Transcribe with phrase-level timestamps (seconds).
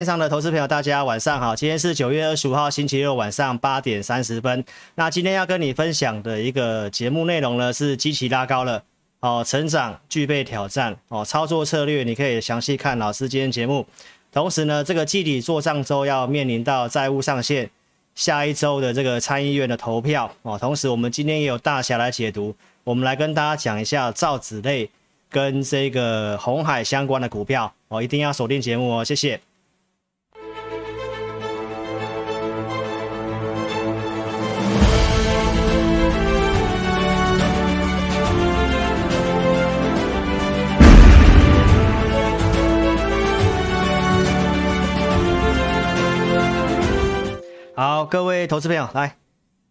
[0.00, 1.56] 线上的投资朋友，大家晚上好。
[1.56, 4.64] 今天是九月二十五号星期六晚上八点三十分。
[4.94, 8.80] 那今天要跟你分享的一个节目内容呢，是基期拉高了
[9.18, 13.84] 哦，成长具备挑战哦，操作策略你可以详细看老师今天节目。
[14.30, 17.68] 同时呢，这个季底做上周要面临到债务上限，
[18.14, 20.56] 下一周的这个参议院的投票哦。
[20.56, 22.54] 同时，我们今天也有大侠来解读，
[22.84, 24.88] 我们来跟大家讲一下造纸类
[25.28, 29.40] 跟这个红海相关的股票哦，一定要锁定节目哦，谢谢。
[47.78, 49.14] 好，各位投资朋友，来，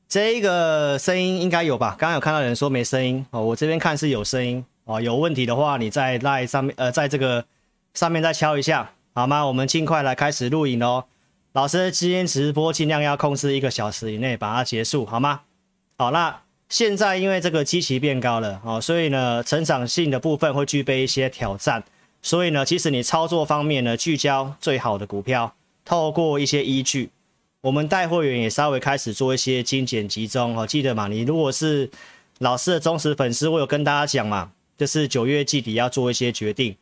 [0.07, 1.89] 这个声音应该有吧？
[1.99, 5.01] 刚刚有看到有人说没声音哦，我这边看是有声音哦。
[5.01, 7.43] 有问题的话，你在赖上面，呃，在这个
[7.95, 9.45] 上面再敲一下，好吗？
[9.45, 11.03] 我们尽快来开始录影哦。
[11.51, 15.41] 老师今天直播尽量要控制一个小时以内把它结束，好吗？
[15.97, 21.83] 好，那现在因为这个基期变高了哦，所以呢，成长性的部分会具备一些挑战，
[22.21, 27.09] 所以呢，其实你操作方面呢，聚焦最好的股票，透过一些依据。
[27.61, 31.07] 我们带会员也稍微开始做一些精简集中哦，记得嘛？
[31.07, 31.89] 你如果是
[32.37, 36.75] 老师的忠实粉丝，我有跟大家讲嘛，就是九月季底要做一些决定，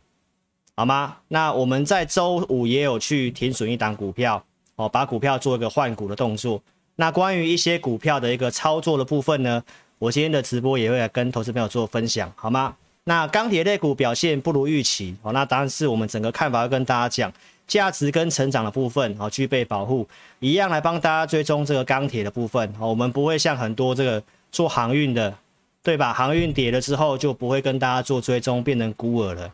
[0.76, 1.18] 好吗？
[1.30, 4.44] 那我们在周五也有去停损一档股票
[4.76, 6.62] 哦，把股票做一个换股的动作。
[6.98, 9.64] 那关于一些股票的一个操作的部分呢，
[9.98, 12.76] 我今天的直播也会跟投资朋友做分享，好吗？
[13.06, 17.32] 那钢铁类股表现不如预期哦，那当然是我们整个看法要跟大家讲。
[17.68, 20.08] 价值跟成长的部分，哦，具备保护，
[20.40, 25.36] 一样来帮大家追踪这个钢铁的部分，哦，我们不会像很多这个做航运的，
[25.82, 26.14] 对吧？
[26.14, 29.52] 航运跌了之后就不会跟大家做追踪，变成孤儿了。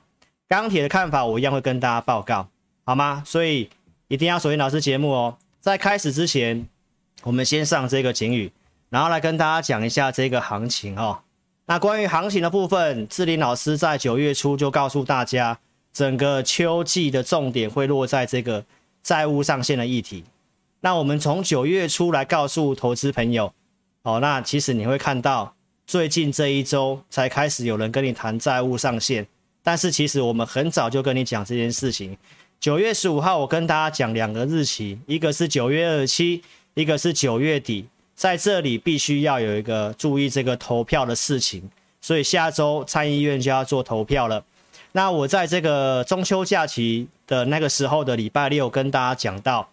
[0.49, 2.47] 钢铁的看法我一样会跟大家报告，
[2.83, 3.23] 好吗？
[3.25, 3.69] 所以
[4.09, 5.37] 一定要锁定老师节目哦。
[5.61, 6.67] 在开始之前，
[7.23, 8.51] 我们先上这个警语，
[8.89, 11.19] 然后来跟大家讲一下这个行情哦。
[11.67, 15.57] 那关于行情的部分，志林老师在九月初就告诉大家。
[15.93, 18.63] 整个秋季的重点会落在这个
[19.03, 20.23] 债务上限的议题。
[20.81, 23.53] 那我们从九月初来告诉投资朋友，
[24.03, 25.53] 哦，那其实你会看到
[25.85, 29.27] 最近这一周才开始有人跟你谈债务上限，
[29.61, 32.17] 但是其实我们很早就跟你讲这件事情。
[32.59, 36.41] 九月十五号我跟大家讲两个日期，一个是九月二十七，
[36.73, 41.69] 一个是九月底，在这里必须要有一个注意这个投票的事情，
[42.01, 44.43] 所以下周参议院就要做投票了。
[44.93, 49.69] 那我在这个中秋假期的那个时候的礼拜六跟大家讲到，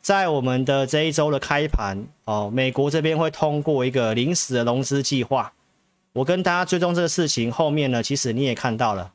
[0.00, 5.52] 在我们的这一周的开盘哦，美国这边会通过一个临时的融资计划。
[6.12, 9.12] 我跟大家追踪这个事情，后面呢，其实你也看到了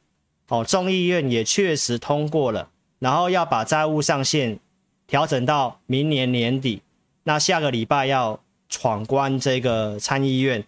[0.50, 4.60] 哦，众议院也确实通过了，然后要把债务上限
[5.08, 6.82] 调整到明年年底。
[7.24, 8.40] 那下个礼拜要
[8.70, 10.64] 闯关这个参议院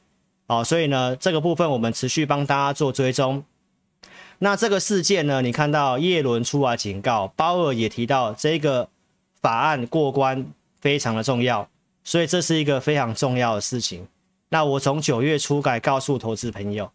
[0.48, 3.44] 哦，所以呢，这个部分我们持续帮大家做追踪。
[4.40, 8.88] 那这个事件呢，你看到叶伦出来警告，鲍尔也提到这个
[9.42, 10.46] 法案过关
[10.80, 11.68] 非常的重要，
[12.04, 14.08] 所以这是一个非常重要的事情。
[14.50, 16.92] 那我从九月初改告诉投资朋友，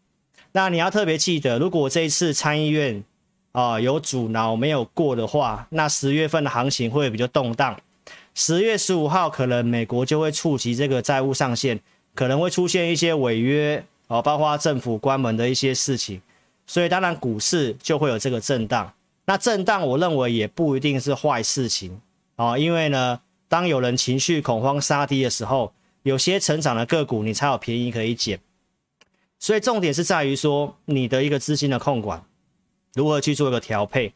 [0.52, 3.02] 那你要特别记得，如果这一次参议院
[3.52, 7.78] 啊、有阻挠没有过的话，那十月份的行情会比较动荡。
[8.34, 11.78] 十月十五号可能美国就会触及这个债务上限，
[12.14, 16.22] 可能会出现一些违约哦，包括政府关门的一些事情。
[16.66, 18.92] 所以当然股市就会有这个震荡，
[19.26, 22.00] 那震荡我认为也不一定是坏事情
[22.36, 28.40] 啊，因为呢，当有人情绪恐慌杀低的时候，有些成长的个股你才有便宜可以捡。
[29.38, 32.24] 所以重点是在于说你的一个资金的控管
[32.94, 34.12] 如何去做一个调配，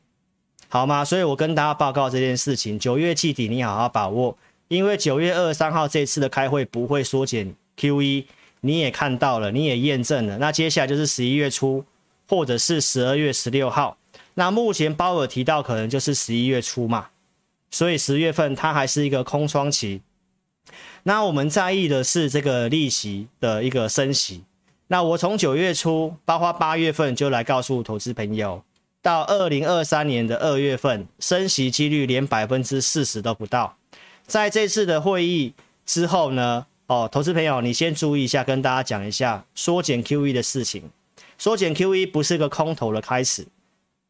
[0.68, 1.04] 好吗？
[1.04, 8.24] 所以我跟大家报告这件事情，九月季底你好好把握，因为九月二十三号这次的开会不会缩减 QE，
[8.60, 11.84] 你也看到了，你也验证了，那接下来就是十一月初。
[12.28, 13.98] 或者是十二月十六号，
[14.34, 17.08] 那目前鲍尔提到可能就是十一月初嘛，
[17.70, 20.02] 所以十月份它还是一个空窗期。
[21.04, 24.42] 那我们在意的是这个利息的一个升息。
[24.88, 28.62] 那我从九月初，包括八月份就来告诉投资朋友，
[29.02, 33.76] 到二零二三年的二月份，升息几率连百分之四十都不到。
[34.26, 40.90] 在这次的会议之后呢，哦，投资朋友你先注意一下，跟大家讲一下缩减 QE 的事情。
[41.38, 43.46] 缩减 QE 不是个空头的开始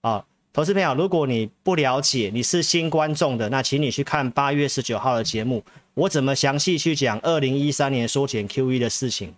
[0.01, 5.65] 啊，投资朋友，如果你不了解，你是新观众的，那请你去看八月十九号的节目，
[5.95, 9.35] 我怎么详细去讲二零一三年缩减 QE 的事情。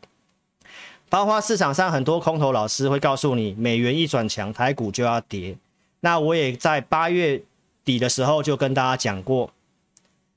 [1.11, 5.57] 包括市场上很多空头老师会告诉你，美元一转强，台股就要跌。
[6.01, 7.43] 那我也在八月
[7.85, 9.51] 底的时候就跟大家讲过，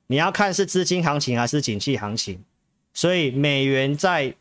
[0.08, 2.42] 你要看是资金行情还是景气行情。
[2.94, 4.34] 所以美元在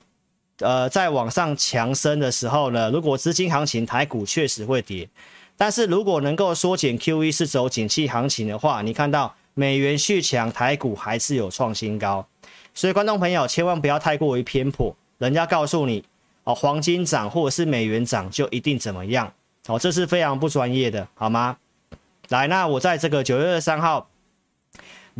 [0.61, 5.09] 呃在往上强升的时候呢，如果资金行情台股确实会跌，
[5.57, 12.27] 但是如果能够缩减 QE 是走景气行情的话，你看到美元续强，台股还是有创新高。
[12.73, 16.05] 所以观众朋友千万不要太过于偏颇，人家告诉你
[16.45, 19.33] 哦，黄金涨或者是美元涨就一定怎么样
[19.67, 21.57] 哦，这是非常不专业的，好吗？
[22.29, 24.09] 来，那我在这个九月二十三号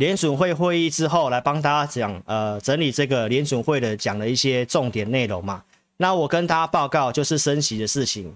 [0.01, 5.61] 联准会会议之后，来帮大家讲，呃，整理这个联准会的讲的一些重点内容嘛。
[5.97, 8.35] 那我跟大家报告就是升息的事情，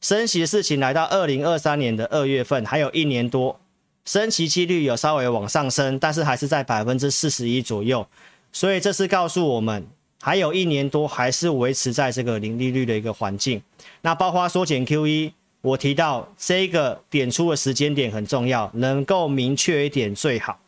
[0.00, 3.60] 升息的事情来到二零二三年的二月份，还有一年多，
[4.06, 8.06] 升息几率有稍微往上升，但是还是在百分之四十一左右。
[8.50, 9.86] 所以这是告诉我们，
[10.22, 13.60] 还有一年多还是维持在这个零利率的一个环境。
[14.00, 15.32] 那包括缩减 QE。
[15.60, 20.58] 我提到这个点出的时间点很重要，能够明确一点最好。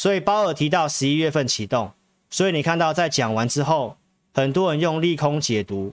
[0.00, 1.92] 所以鲍尔提到十一月份启动，
[2.30, 3.98] 所以你看到在讲完之后，
[4.32, 5.92] 很多人用利空解读，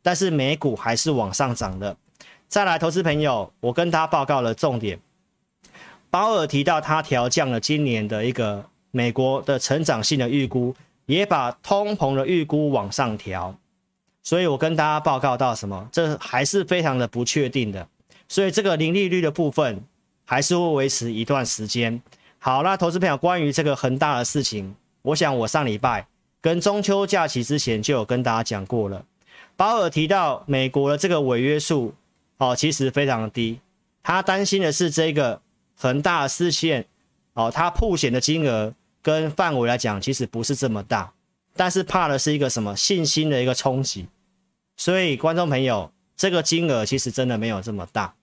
[0.00, 1.96] 但是美股还是往上涨的。
[2.46, 5.00] 再来，投资朋友，我跟他报告了重点。
[6.08, 10.72] 鲍尔提到他调降了今年的一个美国的成长性的预估，
[11.06, 13.52] 也把通膨的预估往上调。
[14.22, 15.88] 所以我跟大家报告到什么？
[15.90, 17.88] 这还是非常的不确定的。
[18.28, 19.82] 所以这个零利率的部分
[20.24, 22.00] 还是会维持一段时间。
[22.38, 26.06] 好，那投资朋友关于这个恒大的事情，我想我上礼拜
[26.40, 29.04] 跟中秋假期之前就有跟大家讲过了。
[29.56, 31.94] 保尔提到美国的这个违约数
[32.36, 33.60] 哦，其实非常的低。
[34.04, 35.42] 他担心的是这个
[35.76, 36.86] 恒大的事件
[37.34, 41.12] 哦，他曝险的金额跟范围来讲，其实不是这么大，
[41.56, 44.06] 但是怕的是一个什么信心的一个冲击。
[44.76, 48.14] 所以，观众朋友，这个金额其实真的没有这么大，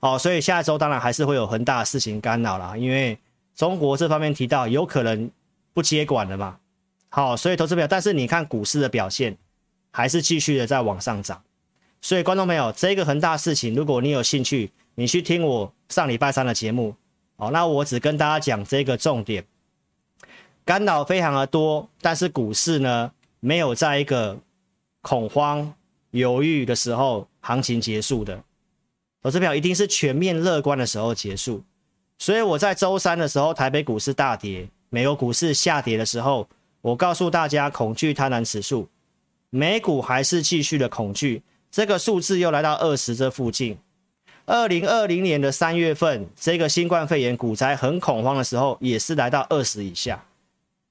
[0.00, 3.18] 哦，所以下一周当然还是会有很大的事情干扰啦，因为
[3.54, 5.30] 中国这方面提到有可能
[5.72, 6.58] 不接管了嘛，
[7.08, 9.36] 好，所以投资表，但是你看股市的表现
[9.90, 11.42] 还是继续的在往上涨，
[12.00, 16.94] 所以观众朋友，这个恒大事情，如果你有兴趣，你去听我上礼拜三的节目，
[17.36, 19.44] 哦，那我只跟大家讲这个重点，
[20.64, 24.38] 干扰非常的多，但是股市呢，没有在一个。
[25.02, 25.72] 恐慌、
[26.10, 28.42] 犹豫的时候，行情结束的。
[29.26, 31.60] 投资票一定是全面乐观的时候结束。
[32.16, 36.48] 所以我在周三的时候，台北股市大跌，美国股市下跌的时候，
[36.80, 38.88] 我告诉大家，恐惧贪婪指数，
[39.50, 41.42] 美股还是继续的恐惧，
[41.72, 43.76] 这个数字又来到二十这附近。
[44.44, 50.24] 二零二零年的三月份，这个新冠肺炎股灾很恐慌的时候，也是来到二十以下。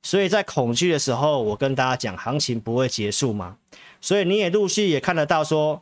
[0.04, 3.56] 所以在恐惧的时候，我跟大家讲，行情不会结束嘛。
[4.02, 5.82] 所以你也陆续也看得到说，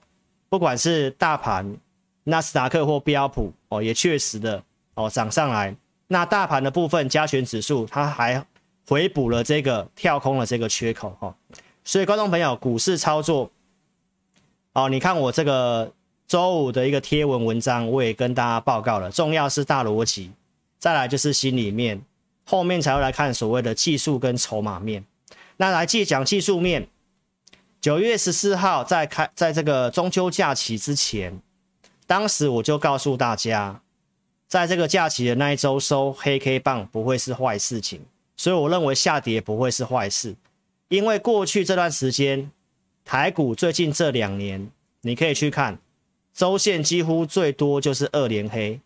[0.49, 1.75] 不管是大盘、
[2.25, 4.63] 纳斯达克或标普哦，也确实的
[4.95, 5.75] 哦涨上来。
[6.07, 8.45] 那大盘的部分加权指数，它还
[8.87, 11.35] 回补了这个跳空的这个缺口哈。
[11.83, 13.51] 所以观众朋友，股市操作
[14.73, 15.91] 哦，你看我这个
[16.27, 20.31] 周五的一个贴文文章，我也跟大家报告了，重要是大逻辑，
[20.79, 22.01] 再来就是心里面，
[22.45, 25.03] 后面才会来看所谓的技术跟筹码面。
[25.57, 26.87] 那来继续讲技术面。
[27.81, 31.37] 九月十四号在开，在这个中秋假期之前，
[32.05, 33.81] 当时我就告诉大家，
[34.47, 38.01] 在这个假期的那一周收黑 K 棒不会是坏事情，
[38.35, 40.35] 所以我认为下跌不会是坏事，
[40.89, 42.51] 因为过去这段时间
[43.03, 44.69] 台股最近这两年，
[45.01, 45.79] 你可以去看
[46.33, 48.79] 周线几乎最多就是二连黑，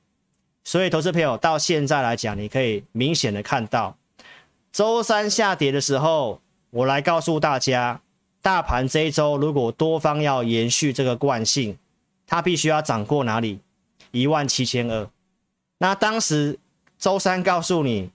[0.64, 3.98] 所以投资朋友到现在来讲，你可以明显的看到
[4.72, 6.40] 周三下跌的时候，
[6.70, 8.02] 我来告诉大家。
[8.40, 11.78] 大盘这一周，如果多方要延续这个惯性，
[12.28, 13.62] 它必须要涨过哪里？
[14.12, 15.10] 一万七千二。
[15.80, 16.60] 那当时
[17.00, 18.12] 周三告诉你，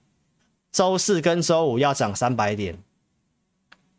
[0.71, 2.77] 周四跟周五要涨三百点，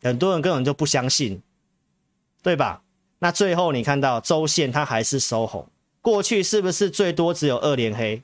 [0.02, 1.42] 很多人根本就不相信，
[2.42, 2.83] 对吧？
[3.18, 5.66] 那最后你看到周线它还是收红，
[6.00, 8.23] 过去是不是最多只有二连黑？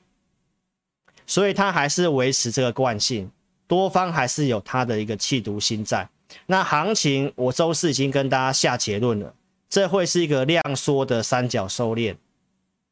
[1.25, 3.31] 所以它还是维持这个惯性，
[3.67, 6.09] 多方还是有它的一个气毒心在。
[6.45, 9.33] 那行情，我周四已经跟大家下结论了，
[9.71, 12.17] 这会是一个量缩的三角收敛，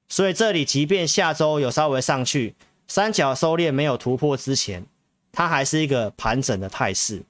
[0.08, 2.56] 所以这里即便下周有稍微上去，
[2.88, 4.86] 三角收敛没有突破之前，
[5.34, 7.24] 它还是一个盘整的态势，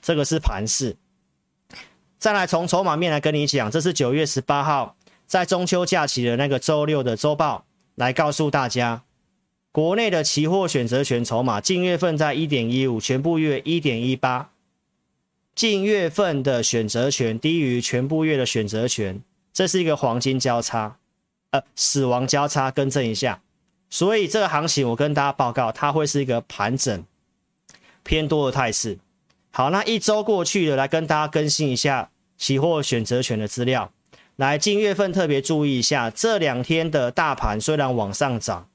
[0.00, 0.94] 这个是盘势。
[2.20, 4.96] 再来从筹码面来跟你讲，这是九月十八号
[5.26, 9.02] 在中秋假期的那个周六的周报，来告诉大家，
[9.72, 14.52] 国内的期货选择权筹码近月份在一点一五，全部月一点一八。
[15.54, 20.96] 近月份的选择权低于全部月的选择权，这是一个黄金交叉，
[21.50, 23.40] 呃，死亡交叉，更正一下。
[23.88, 27.04] 所以这个行情我跟大家报告，它会是一个盘整
[28.02, 28.98] 偏多的态势。
[29.52, 33.92] 好，那一周过去了，来跟大家更新一下期货选择权的资料。
[34.34, 38.68] 来，近月份特别注意一下，这两天的大盘虽然往上涨，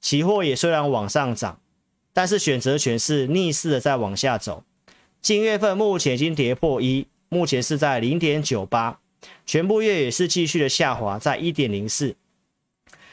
[0.00, 1.60] 期货也虽然往上涨，
[2.14, 4.64] 但是选择权是逆势的在往下走。
[5.24, 8.98] 近月份目前已经跌破一，目前是在零点九八，
[9.46, 12.14] 全部月也是继续的下滑，在一点零四。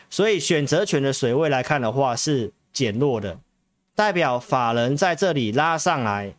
[0.09, 3.39] 所以选择权的水位来看的话是减弱的，
[3.95, 6.35] 代表法人在这里拉上来，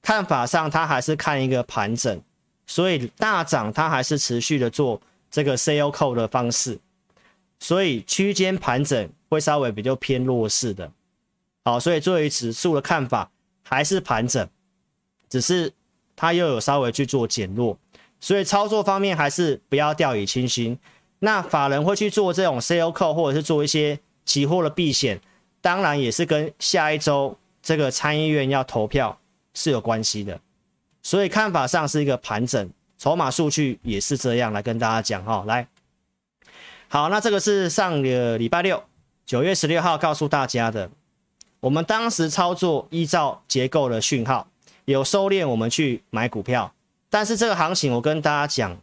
[0.00, 2.22] 看法上他还是看一个盘整。
[2.66, 6.78] 所以大涨，它还是持续的做这个 sell call 的方式，
[7.58, 10.90] 所以区间盘整会稍微比较偏弱势的。
[11.62, 13.30] 好，所以作为指数的看法
[13.62, 14.48] 还是盘整，
[15.30, 15.72] 只是
[16.14, 17.78] 它又有稍微去做减弱，
[18.20, 20.78] 所以操作方面还是不要掉以轻心。
[21.20, 25.20] 那法人会去做这种 C O C 或者是做一些期货的避险，
[25.60, 29.18] 当然也是跟下一周这个参议院要投票
[29.54, 30.40] 是有关系的。
[31.02, 35.44] 所以看法上是一个盘整，筹码数据也是这样来跟大家讲哈。
[35.46, 35.68] 来，
[36.88, 38.82] 好，那这个是上个礼拜六
[39.24, 40.90] 九月十六号告诉大家的，
[41.60, 44.48] 我们当时操作依照结构的讯号
[44.84, 46.72] 有收敛，我们去买股票，
[47.08, 48.80] 但是这个行情我跟大家讲，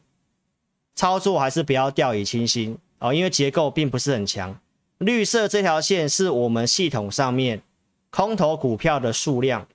[0.96, 4.60] 操作还是不要掉以轻心哦，因为结构并不是很强。
[4.98, 7.62] 绿色这条线是我们系统上面
[8.10, 9.68] 空头股票的数量。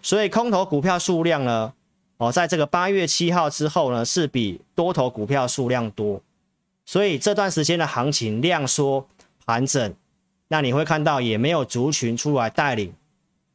[0.00, 1.74] 所以空头股票数量呢，
[2.16, 6.22] 哦，在这个八月七号之后呢，是比多头股票数量多，
[6.86, 9.06] 所以这段时间的行情量缩
[9.44, 9.94] 盘整，
[10.48, 12.94] 那你会看到也没有族群出来带领，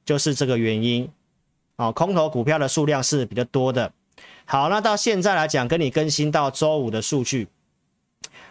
[0.06, 1.10] 就是这个原因，
[1.80, 3.94] 哦，空头股票的数量是比较多的。
[4.44, 7.48] 好，那到现在来讲，跟你更新到周五的数据，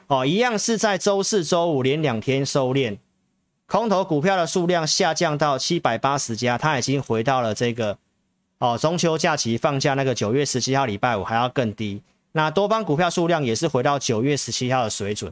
[0.06, 2.97] 哦，一样是在周四、周五连两天收敛。
[3.66, 7.99] 空头股票的数量下降到七百八十家，它已经回到了这个
[8.61, 12.02] 哦，中秋假期放假那个九月十七号礼拜五还要更低。
[12.32, 15.30] 那多方股票数量也是回到九月十七号的水准，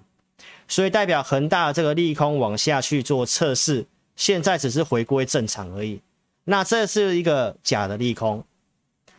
[0.68, 3.86] 所以代表恒大的这个利空往下去做测试，
[4.16, 6.02] 现在只是回归正常而已。
[6.46, 8.42] 那这是一个假的利空。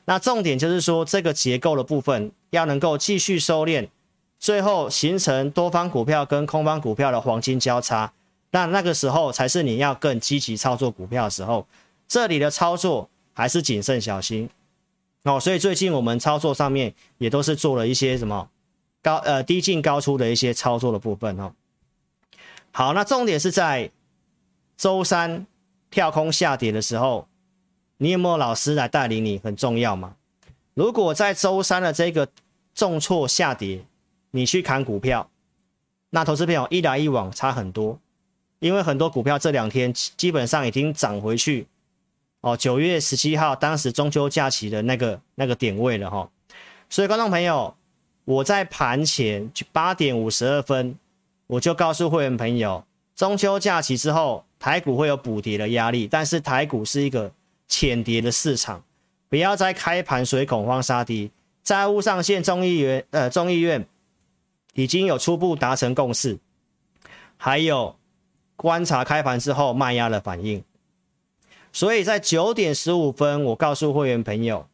[0.06, 3.90] 那重点就是说，这个结构的部分要能够继续收敛，
[4.40, 8.14] 最后形成多方股票跟空方股票的黄金交叉。
[8.52, 11.68] 那那个时候才是你要更积极操作股票的时候，
[12.08, 14.50] 这里的操作还是谨慎小心
[15.24, 15.38] 哦。
[15.38, 18.50] 所以最近我们操作上面也都是做了一些什么
[19.04, 21.52] 高呃低进高出的一些操作的部分哦。
[22.72, 23.92] 好，那重点是在
[24.78, 25.46] 周三
[25.90, 27.28] 跳空下跌的时候，
[27.98, 29.40] 你有没有老师来带领你？
[29.40, 30.16] 很重要嘛。
[30.74, 32.28] 如果在周三的这个
[32.76, 33.84] 重挫下跌，
[34.32, 35.30] 你去砍股票，
[36.12, 38.00] 那投资朋友一来一往差很多。
[38.60, 41.68] 因为很多股票这两天基本上已经涨回去，
[42.42, 46.28] 哦，九月十七号当时中秋假期的那个那个点位了哈，
[46.90, 47.76] 所以观众朋友，
[48.26, 50.98] 我在盘前八点五十二分，
[51.46, 52.84] 我就告诉会员朋友，
[53.18, 57.30] 中秋假期之后台股会有补跌的压力，但是台股是一个
[57.68, 58.82] 浅跌的市场，
[59.28, 61.32] 不要再开盘水恐慌杀低，
[61.62, 63.86] 债务上限众议院呃众议院
[64.76, 66.38] 已经有初步达成共识，
[67.36, 67.98] 还有。
[68.60, 70.64] 观察开盘之后卖压的反应，
[71.72, 74.68] 所以在九点十五分，我告诉会员朋友，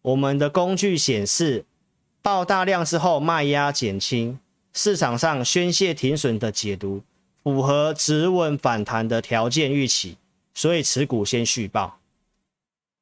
[0.00, 1.66] 我们的工具显示
[2.22, 4.38] 爆大量之后卖压减轻，
[4.72, 7.02] 市场上宣泄停损的解读
[7.42, 10.16] 符合止稳反弹的条件预期，
[10.54, 11.98] 所以持股先续报。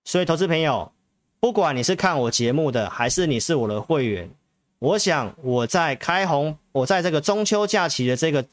[0.04, 0.92] 所以投资朋友，
[1.40, 4.30] 不管你是看我节目的，还是你是我的会员，
[4.78, 8.44] 我想我在开红，我在这个中秋假期的这个。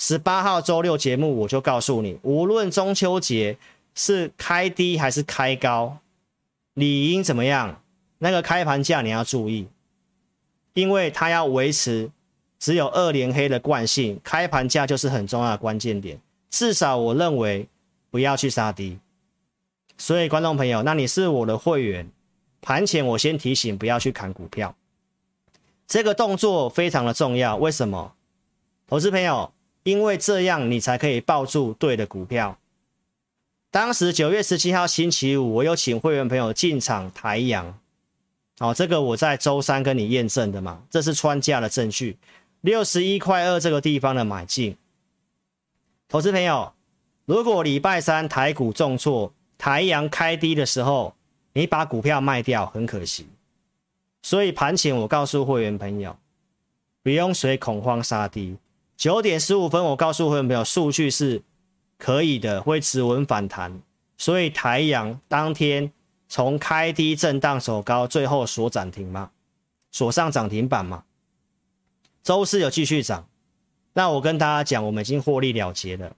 [0.00, 3.58] 十八号周六节目，我就告诉你，无论中秋节
[3.96, 5.98] 是开低还是开高，
[6.74, 7.82] 理应怎么样？
[8.18, 9.66] 那个开盘价你要注意，
[10.74, 12.12] 因为它要维持
[12.58, 16.20] 只有二连黑的惯性，开盘价就是很重要的关键点。
[16.50, 17.68] 至少我认为
[18.10, 18.98] 不要去杀低。
[19.96, 22.10] 所以观众朋友，那你是我的会员，
[22.60, 24.74] 盘前我先提醒不要去砍股票，
[25.86, 27.56] 这个动作非常的重要。
[27.56, 28.14] 为什么？
[28.86, 29.52] 投资朋友。
[29.84, 32.58] 因为这样，你才可以抱住对的股票。
[33.70, 37.78] 当时九月十七号星期五，我有请会员朋友进场台阳，
[38.58, 42.18] 好，这个我在周三跟你验证的嘛，这是穿价的证据。
[42.60, 44.76] 六十一块二这个地方的买进，
[46.08, 46.72] 投资朋友，
[47.24, 51.14] 如果礼拜三台股重挫，台阳开低的时候，
[51.52, 53.28] 你把股票卖掉，很可惜。
[54.22, 56.16] 所以盘前我告诉会员朋友，
[57.04, 58.56] 不用随恐慌杀低。
[58.96, 61.40] 九点十五分，我告诉会员朋友，数据是
[61.96, 63.80] 可以的，会止稳反弹，
[64.16, 65.92] 所以台阳当天
[66.28, 69.30] 从开低震荡走高，最后锁涨停嘛，
[69.92, 71.04] 锁上涨停板嘛。
[72.28, 73.26] 周四有继续涨，
[73.94, 76.14] 那我跟大家讲，我们已经获利了结了。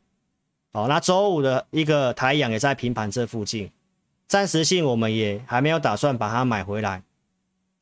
[0.72, 3.70] 好，那周五的一个台阳也在平盘这附近，
[4.26, 7.04] 暂时性我们也还没有打算把它买回来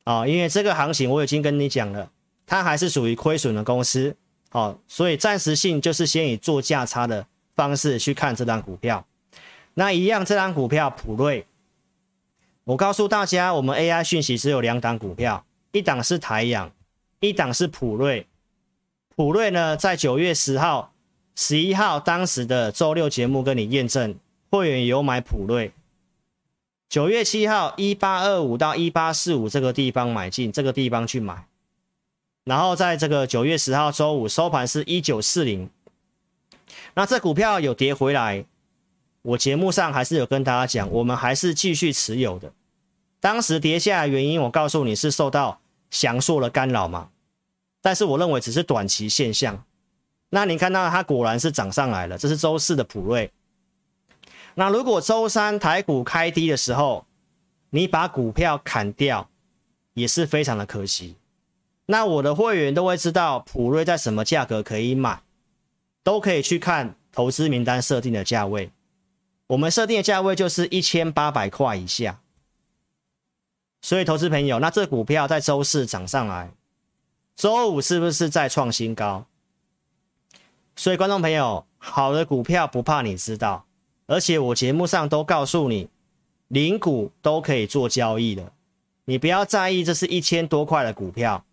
[0.03, 2.11] 啊，因为这个行情我已经跟你讲了，
[2.45, 4.15] 它还是属于亏损的公司。
[4.51, 9.03] 好、哦，所以暂时性就是先以做价差的方式去看这档股票。
[9.73, 11.47] 那一样，这档股票普瑞，
[12.65, 16.71] 我告诉大家，我们 AI 讯息只有两档股票，一档是台阳，
[17.19, 18.27] 一档是普瑞。
[19.15, 20.93] 普瑞呢，在九月十号、
[21.35, 24.15] 十一号当时的周六节目跟你验证，
[24.49, 25.73] 会员有买普瑞。
[26.87, 31.45] 九月七号一八二五到一八四五这个地方买进，这个地方去买。
[32.45, 35.69] 然后在这个九月十号周五收盘是一九四零，
[36.95, 38.45] 那这股票有跌回来，
[39.21, 42.51] 我节目上还是有跟大家讲，我们还是继续持有的。
[43.19, 47.09] 当时跌下来原因，我告诉你是受到祥硕的干扰嘛，
[47.81, 49.63] 但是我认为只是短期现象。
[50.29, 53.31] 那你看到它果然是涨上来了，这是周四的普瑞。
[54.55, 57.05] 那如果周三台股开低的时候，
[57.71, 59.29] 你把股票砍掉，
[59.93, 61.15] 也是非常的可惜。
[61.87, 65.23] 那我的会员都会知道普瑞在什么价格可以买，
[66.03, 68.71] 都可以去看投资名单设定的价位。
[69.47, 72.21] 我们设定的价位就是一千八百块以下。
[73.81, 76.51] 所以投资朋友，那这股票在周四涨上来，
[77.35, 79.25] 周五是不是再创新高？
[80.75, 83.65] 所以观众朋友，好的股票不怕你知道，
[84.07, 85.89] 而且我节目上都告诉你，
[86.47, 88.51] 零股都可以做交易的，
[89.05, 91.45] 你不要在意这是一千多块的股票。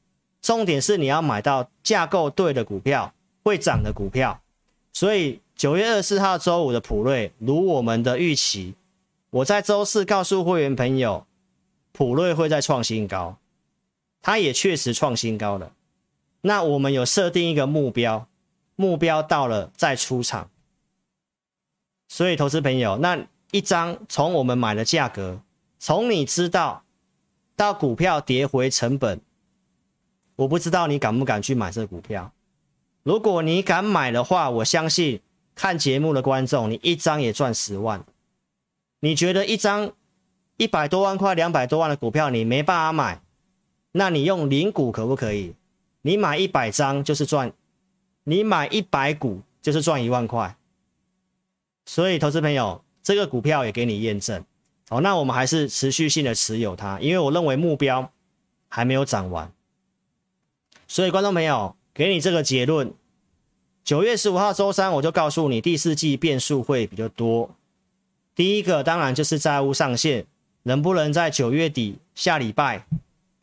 [0.42, 4.40] 重点是你要买到架构对的股票，会涨的股票。
[4.92, 8.74] 所以九月二十四号周五的普瑞，如我们的预期，
[9.30, 11.25] 我在周四告诉会员朋友，
[11.96, 13.38] 普瑞会再创新高，
[14.20, 15.72] 它也确实创新高了。
[16.42, 18.28] 那我们有设定一个目标，
[18.74, 20.50] 目标到了再出场。
[22.06, 25.40] 所以投资朋友，那一张从我们买的价格，
[25.78, 26.84] 从你知道
[27.56, 29.22] 到股票跌回成本。
[30.36, 32.30] 我不知道你敢不敢去买这股票。
[33.04, 35.22] 如果你敢买的话，我相信
[35.54, 38.04] 看节目的观众，你一张也赚十万。
[39.00, 39.92] 你觉得一张
[40.56, 43.20] 一百多万块、两百多万的股票你没办法买，
[43.92, 45.54] 那你用零股可不可以？
[46.02, 47.52] 你买一百张就是赚，
[48.24, 50.56] 你买一百股就是赚一万块。
[51.84, 54.44] 所以，投资朋友，这个股票也给你验证。
[54.88, 58.12] 好，那我们还是持续性的持有它，因为我认为目标
[58.68, 59.52] 还没有涨完。
[60.88, 62.94] 所以，观众朋友，给你这个结论：
[63.84, 67.50] 九月十五号周三，我就告诉你，第四季变数会比较多。
[68.34, 70.26] 第一个当然就是债务上限，
[70.66, 72.84] 能不能在九月底下礼拜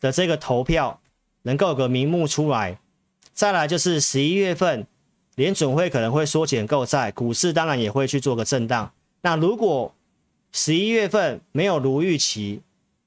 [0.01, 0.99] 的这个投票
[1.43, 2.77] 能够有个名目出来？
[3.33, 4.85] 再来就是十一月份
[5.35, 8.91] 联准会可能会缩减购债，股市当然也会去做个震荡。
[9.21, 9.95] 那如果
[10.51, 12.61] 十一月份没有如预期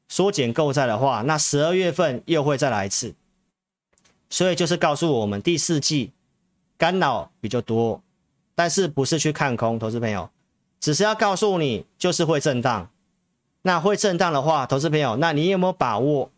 [0.09, 3.15] 缩减购债的话，那十二月份又会再来一次。
[4.31, 6.13] 所以就是告诉我们，第四季
[6.79, 8.03] 干扰比较多，
[8.55, 10.31] 但是不是去看空，投资朋友，
[10.81, 12.89] 只是要告诉你，就是会震荡。
[13.67, 16.31] 那会震荡的话，投资朋友，那你有没有把握，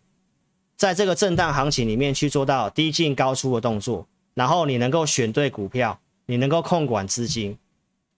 [0.76, 7.58] 在这个震荡行情里面去做到低进高出的动作，然后你能够选对股票，你能够控管资金。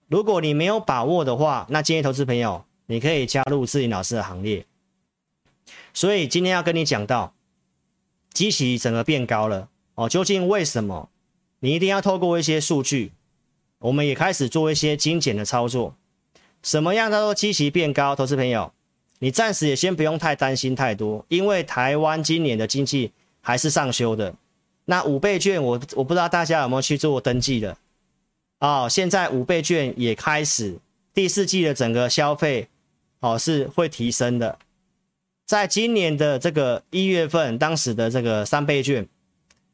[0.07, 4.65] 如果你没有把握的话，那建议投资朋友，你可以加入志霖老师的行列。
[5.93, 7.33] 所以今天要跟你讲到。
[8.33, 11.09] 基期整个变高了哦，究竟为什么？
[11.59, 13.11] 你一定要透过一些数据，
[13.79, 15.95] 我们也开始做一些精简的操作。
[16.63, 18.15] 什么样叫做基期变高？
[18.15, 18.71] 投资朋友，
[19.23, 24.33] 你暂时也先不用太担心太多，因为台湾今年的经济还是上修的。
[24.85, 27.77] 那五倍券我，我不知道大家有没有去做登记的
[28.59, 28.87] 哦。
[28.89, 30.79] 现在五倍券也开始，
[31.13, 32.67] 第四季的整个消费
[33.19, 34.57] 哦是会提升的。
[35.45, 39.07] 在今年的这个一月份，当时的这个三倍券，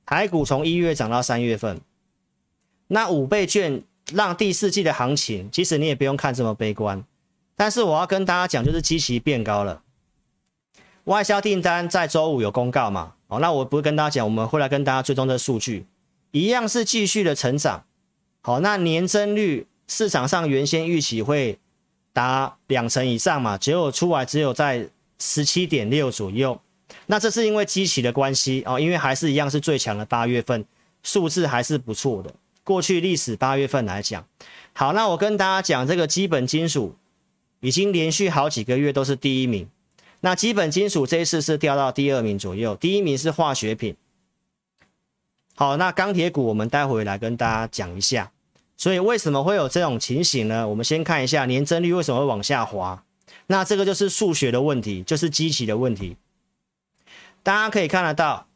[0.06, 1.80] 台股从一月涨到三月份，
[2.88, 3.82] 那五倍券
[4.12, 7.02] 让第四季的行情，其实你也不用看这么悲观。
[7.58, 9.82] 但是我要跟大家讲，就是基期变高了。
[11.04, 13.16] 外销订单在周五有公告嘛？
[13.28, 15.86] 哦，那我不会跟大家讲，我们会来跟大家追踪这数据，
[16.32, 17.84] 一样是继续的成长。
[18.40, 21.60] 好，那年增率市场上原先预期会
[22.14, 24.90] 达两成以上嘛，结果出来只有在。
[25.20, 26.62] 十七点六左右，
[27.08, 30.64] 那这是因为基期的关系哦，因为还是一样是最强的八月份
[31.02, 32.32] 数字还是不错的。
[32.64, 34.24] 过去历史八月份来讲，
[34.74, 36.96] 好，那我跟大家讲，这个基本金属
[37.60, 39.68] 已经连续好几个月都是第一名。
[40.22, 43.96] 那基本金属这一次是掉到第二名左右，第一名是化学品。
[45.56, 48.32] 好，那钢铁股我们待会来跟大家讲一下。
[48.76, 50.68] 所以为什么会有这种情形呢？
[50.68, 53.04] 我们先看一下年增率为什么会往下滑。
[53.48, 56.16] 那这个就是数学的问题，就是机器的问题。
[57.42, 58.48] 大家可以看得到，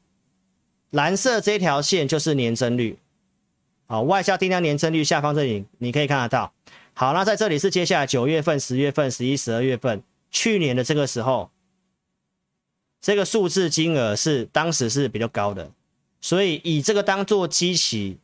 [0.92, 3.00] 蓝色这条线就是年增率。
[3.88, 6.54] 好，外销订单年增率下方这里你可以看得到。
[6.94, 11.50] 好，那在这里是接下来九月份、十月份、十一、十二月份，去年的这个时候，
[13.02, 15.72] 这个数字金额是当时是比较高的，
[16.20, 18.18] 所以以这个当做基期。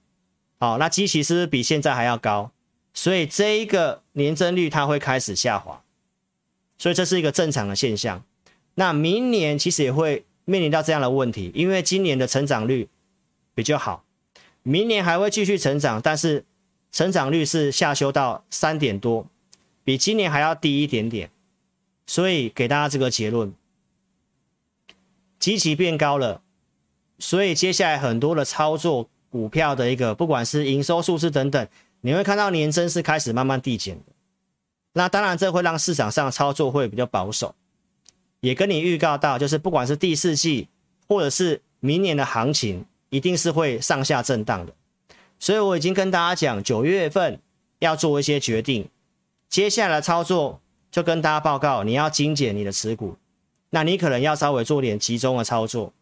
[0.60, 2.52] 好，那基期是不是比现在还要高？
[2.94, 5.84] 所以这一个年增率它会开始下滑，
[6.80, 8.24] 所以这是一个正常的现象。
[8.74, 12.90] 那明年其实也会面临到这样的问题，因为今年的成长率
[13.54, 14.04] 比较好，
[14.64, 16.44] 明年还会继续成长，但是
[16.92, 19.28] 成长率是下修到三点多，
[19.84, 21.30] 比今年还要低一点点。
[22.06, 23.54] 所以给大家这个结论，
[25.40, 26.42] 基期变高了，
[27.20, 29.10] 所以接下来很多的操作。
[29.30, 31.68] 股票的一个，不管是营收数字等等，
[32.00, 34.14] 你会看到年增是开始慢慢递减的。
[34.94, 37.54] 那当然，这会让市场上操作会比较保守。
[38.40, 40.70] 也跟你预告到，就是不管是第四季
[41.10, 44.74] 或者是明年的行情，一定是会上下震荡的。
[45.40, 47.40] 所以我已经跟大家讲，九月份
[47.80, 48.90] 要做一些决定，
[49.50, 53.16] 接下来操作就跟大家报告，你要精简你的持股，
[53.70, 55.94] 那你可能要稍微做点集中的操作。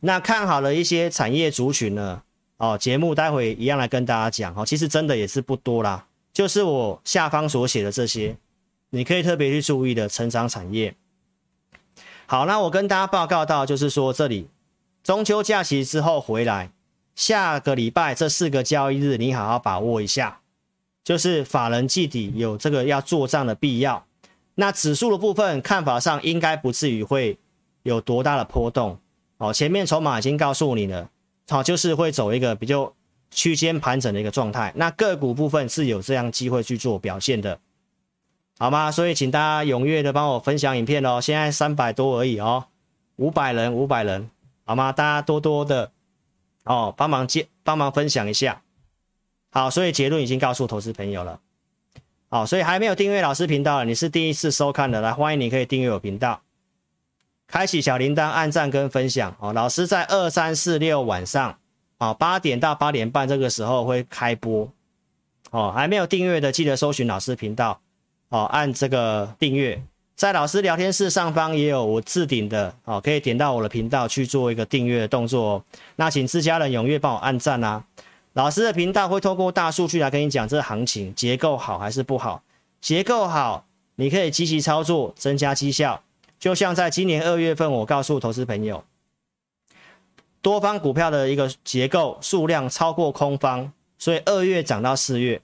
[0.00, 2.22] 那看好了一些产业族群呢？
[2.56, 4.64] 哦，节目待会一样来跟大家讲哦。
[4.64, 8.36] 其实真的也是不多啦，就是我下方所写的这些，
[8.90, 10.94] 你可以特别去注意的成长产业。
[12.26, 14.48] 好，那我跟大家报告到，就是说这里
[15.02, 16.70] 中秋假期之后回来，
[17.14, 20.40] 下个礼拜这四个交易日，你好好把握一下，
[21.04, 24.04] 就是法人季底有这个要做账的必要。
[24.56, 27.38] 那指数的部分看法上应该不至于会
[27.82, 28.98] 有多大的波动。
[29.38, 31.10] 哦，前面筹码已经告诉你了，
[31.48, 32.92] 好，就是会走一个比较
[33.30, 34.72] 区间盘整的一个状态。
[34.76, 37.58] 那个股部分是有这样机会去做表现的，
[38.58, 38.92] 好吗？
[38.92, 41.20] 所以请大家踊跃的帮我分享影片哦。
[41.20, 42.66] 现在三百多而已哦，
[43.16, 44.30] 五百人，五百人，
[44.64, 44.92] 好吗？
[44.92, 45.90] 大家多多的
[46.64, 48.62] 哦，帮忙接，帮忙分享一下。
[49.50, 51.40] 好，所以结论已经告诉投资朋友了。
[52.28, 56.42] 好，所以还没有订阅老师频道的，你是第一次收看的，来欢迎你可以订阅我频道。
[57.46, 59.52] 开启小铃铛，按赞跟分享哦。
[59.52, 61.58] 老师在二三四六晚上
[61.98, 64.68] 啊，八点到八点半这个时候会开播
[65.50, 65.70] 哦。
[65.70, 67.80] 还没有订阅的，记得搜寻老师频道
[68.30, 69.80] 哦，按这个订阅。
[70.16, 75.64] 在老师聊天室上方也有我置顶的哦，可以点到我的频道去做一个订阅的动作哦。
[75.96, 77.84] 那请自家人踊跃帮我按赞啊。
[78.34, 82.42] 老师的频道会透过大数据来跟你讲这行情结构好还是不好。
[82.80, 86.02] 结构好，你可以积极操作，增加绩效。
[86.38, 88.84] 就像在今年二月份，我告诉投资朋友，
[90.42, 95.40] 多方股票的一个结构数量超过空方，所以二月涨到四月，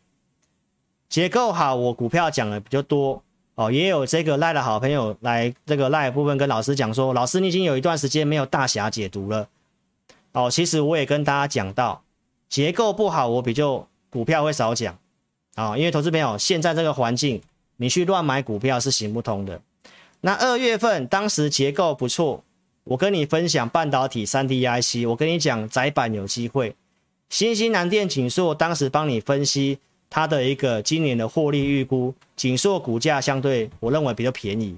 [1.08, 3.22] 结构好，我股票讲的比较多
[3.60, 9.46] 哦，也有这个赖的好朋友来这个赖部分跟老师讲说，老师你已经有一段时间没有大侠解读了
[10.32, 12.02] 哦，其实我也跟大家讲到，
[12.48, 14.96] 结构不好，我比较股票会少讲
[15.56, 17.42] 啊，因为投资朋友现在这个环境，
[17.76, 19.60] 你去乱买股票是行不通的。
[20.22, 22.42] 那二月份当时结构不错，
[22.84, 26.74] 我跟你分享半导体三 DIC，我跟你讲窄板有机会。
[27.28, 29.78] 新兴南电景硕当时帮你分析
[30.10, 34.76] 它的一个今年的获利预估，景硕股价相对我认为比较便宜，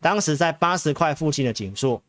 [0.00, 2.02] 当时在八十块附近的景硕，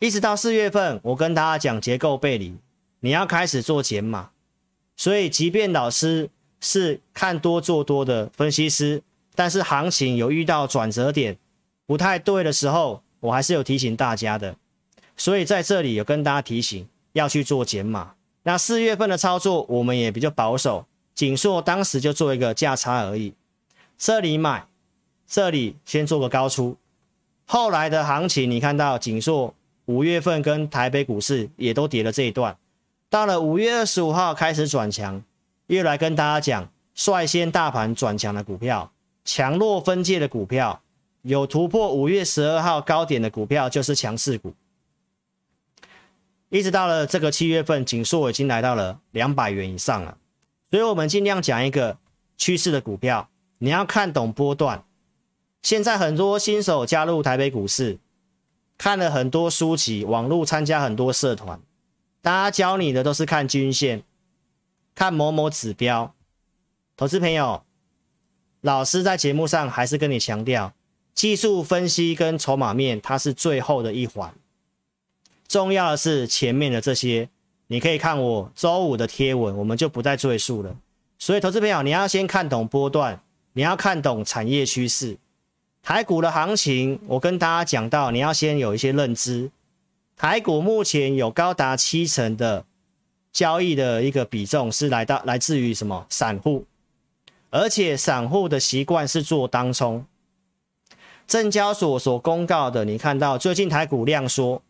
[0.00, 2.56] 一直到四月份，我跟大家讲结构背离，
[3.00, 4.30] 你要开始做减码，
[4.96, 9.02] 所以即便老师是看多做多的分析师。
[9.36, 11.36] 但是行情有遇到转折点，
[11.86, 14.54] 不太对的时候，我还是有提醒大家的。
[15.16, 18.14] 所以在这里有跟大家提醒，要去做减码。
[18.44, 23.34] 那四月份的操作，我们也比较保守，景硕当时就做一个价差而已。
[23.96, 24.66] 这里买，
[25.26, 26.76] 这里先做个高出。
[27.46, 32.56] 后来的行情，你看到景硕五月份跟台北股市也都跌了这一段，
[33.08, 35.22] 到了五月二十五号开始转强，
[35.68, 38.90] 又来跟大家讲，率先大盘转强的股票。
[39.24, 40.82] 强弱分界的股票，
[41.22, 44.54] 有突破五月十二号高点的股票就是强势股。
[46.50, 50.18] 一直到了这个七月份，景硕已经来到了两百元以上了。
[50.74, 51.98] 所以，我们尽量讲一个
[52.36, 54.84] 趋势的股票，你要看懂波段。
[55.62, 58.00] 现在很多新手加入台北股市，
[58.76, 61.60] 看了很多书籍，网络参加很多社团，
[62.20, 64.02] 大家教你的都是看均线，
[64.96, 66.12] 看某某指标，
[66.96, 67.62] 投资朋友，
[68.60, 70.74] 老师在节目上还是跟你强调，
[71.14, 74.34] 技术分析跟筹码面它是最后的一环，
[75.46, 77.28] 重要的是前面的这些，
[77.74, 80.76] 你可以看我周五的贴文，我们就不再赘述了。
[81.18, 83.20] 所以，投资朋友，你要先看懂波段，
[83.54, 85.18] 你要看懂产业趋势。
[85.82, 89.50] 台股的行情，我跟大家讲到，你要先有一些认知。
[90.16, 92.64] 台股目前有高达七成的
[93.32, 96.66] 交易的一个比重是来到来自于什么散户，
[97.50, 100.06] 而且散户的习惯是做当冲。
[101.26, 104.62] 证交所所公告的，你看到最近台股量缩，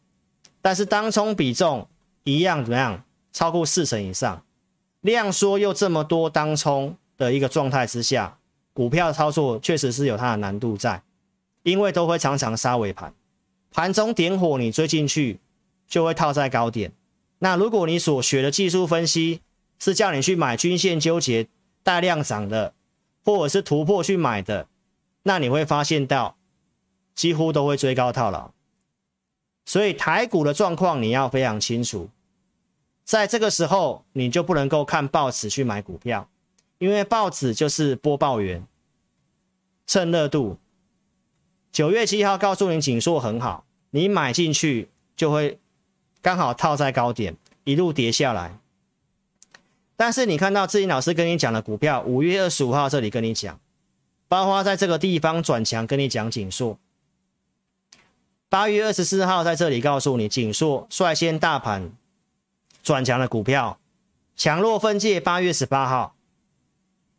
[0.63, 1.87] 但是当冲比重
[2.25, 3.05] 一样怎么样？
[3.33, 4.45] 超过四成以上，
[5.01, 8.39] 量缩又这么多当冲的一个状态之下。
[8.73, 11.03] 股票操作确实是有它的难度在，
[11.63, 13.15] 因为都会常常杀尾盘，
[13.71, 15.39] 盘中点火你追进去
[15.87, 16.93] 就会套在高点。
[17.39, 19.41] 那如果你所学的技术分析
[19.79, 21.47] 是叫你去买均线纠结
[21.83, 22.75] 带量涨的，
[23.25, 24.67] 或者是突破去买的，
[25.25, 26.37] 那你会发现到
[27.15, 28.53] 几乎都会追高套牢。
[29.65, 32.11] 所以台股的状况你要非常清楚，
[33.05, 36.29] 在这个时候你就不能够看报纸去买股票。
[36.79, 38.67] 因为报纸就是播报员，
[39.87, 40.59] 蹭热度。
[41.71, 45.59] 九月七号告诉你景硕很好，你买进去就会
[46.21, 48.59] 刚好套在高点，一路跌下来。
[49.97, 53.59] 但是你看到志英老师跟你讲的股票，五月二十五号这里跟你讲，
[54.29, 56.77] 包括在这个地方转强跟你讲景硕。
[58.49, 61.93] 八月二十四号在这里告诉你景硕率先大盘
[62.85, 63.81] 转强的股票，
[64.37, 65.19] 强弱分界。
[65.19, 66.15] 八月十八号。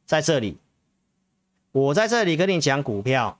[0.06, 0.60] 在这里，
[1.72, 3.40] 我在这里跟你讲股票，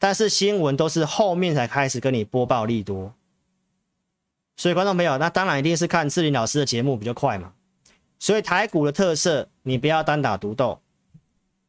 [0.00, 3.14] 但是新闻都是后面才开始跟你播报利多，
[4.56, 7.52] 所以观众朋友，那当然一定是看志霖老师的节目比较快嘛。
[8.18, 10.80] 所以台股的特色，你不要单打独斗，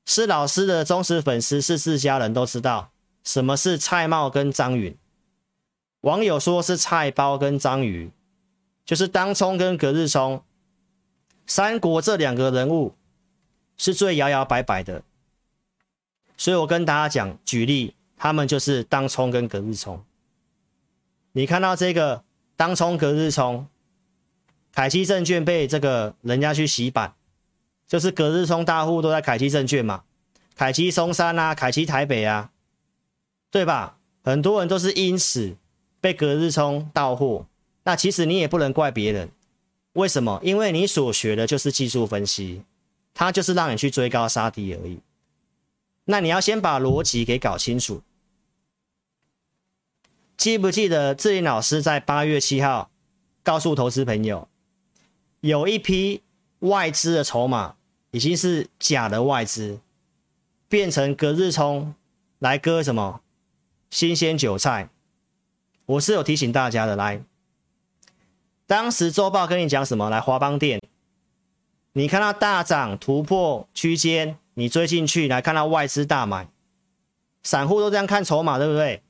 [0.03, 2.89] 是老师的忠实粉丝，是自家人都知道
[3.23, 4.97] 什么是蔡瑁跟张允。
[6.01, 8.11] 网友说是菜包跟章鱼，
[8.85, 10.43] 就是当冲跟隔日冲，
[11.45, 12.95] 三国这两个人物。
[13.75, 15.01] 是最摇摇摆摆的，
[16.37, 20.05] 所以我跟大家讲，举例，他们就是当冲跟隔日冲。
[21.31, 22.23] 你看到这个
[22.55, 23.67] 当冲隔日冲，
[24.71, 27.15] 凯基证券被这个人家去洗版，
[27.87, 30.03] 就是隔日冲大户都在凯基证券嘛，
[30.55, 32.51] 凯基松山啊，凯基台北啊，
[33.49, 33.97] 对吧？
[34.23, 35.57] 很多人都是因此
[35.99, 37.47] 被隔日冲到货，
[37.83, 39.29] 那其实你也不能怪别人，
[39.93, 40.39] 为什么？
[40.43, 42.63] 因为你所学的就是技术分析。
[43.15, 44.97] 他就是让你去追高杀低而已，
[46.05, 48.01] 那你要先把逻辑给搞清楚。
[50.35, 52.89] 记不记得志林老师在八月七号
[53.43, 54.47] 告诉投资朋友，
[55.41, 56.23] 有一批
[56.61, 57.75] 外资的筹码
[58.09, 59.79] 已经是假的外资，
[60.67, 61.93] 变成隔日冲
[62.39, 63.21] 来割什么
[63.91, 64.89] 新鲜韭菜？
[65.85, 67.23] 我是有提醒大家的，来，
[68.65, 70.09] 当时周报跟你讲什么？
[70.09, 70.81] 来，华邦电。
[71.93, 76.47] 你看到大涨突破区间，你追进去来看到外资大买，
[77.43, 79.03] 散户都这样看筹码，对不对？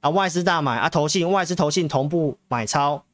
[0.00, 3.04] 啊，外资大买啊，投信外资投信同步买超，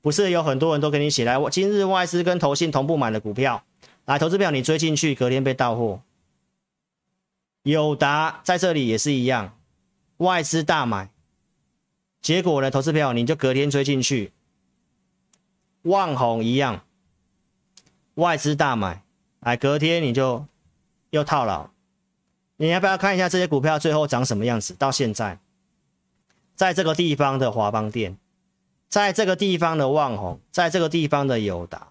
[0.00, 3.62] 不是有很多人都给你写来，今日外资跟投信同步买的股票，
[4.06, 6.00] 来投资票你追进去，隔天被到货。
[7.62, 9.56] 友达在这里也是一样，
[10.16, 11.10] 外资大买，
[12.20, 14.32] 结果呢，投资票你就隔天追进去，
[15.84, 16.84] 旺宏一样。
[18.16, 19.02] 外资大买，
[19.40, 20.46] 哎，隔天你就
[21.10, 21.70] 又套牢。
[22.56, 24.74] 你要不要看一下这些股票最后长什么样子？
[24.74, 25.40] 到现在，
[26.54, 28.16] 在这个地方的华邦电，
[28.88, 31.88] 在这个地方的旺宏，在这个地方的友达。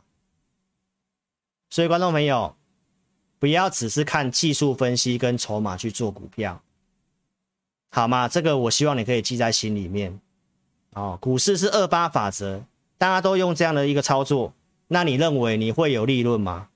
[1.69, 2.56] 所以，观众朋友，
[3.39, 6.62] 不要只是看技术分析跟筹码去做股票，
[7.91, 8.29] 好吗？
[8.29, 10.17] 这个我希望你可以记在心里面。
[10.91, 12.63] 哦，股市是二八法则，
[13.04, 14.54] 大家都用这样的一个操作。
[14.88, 16.70] 那你认为你会有利润吗？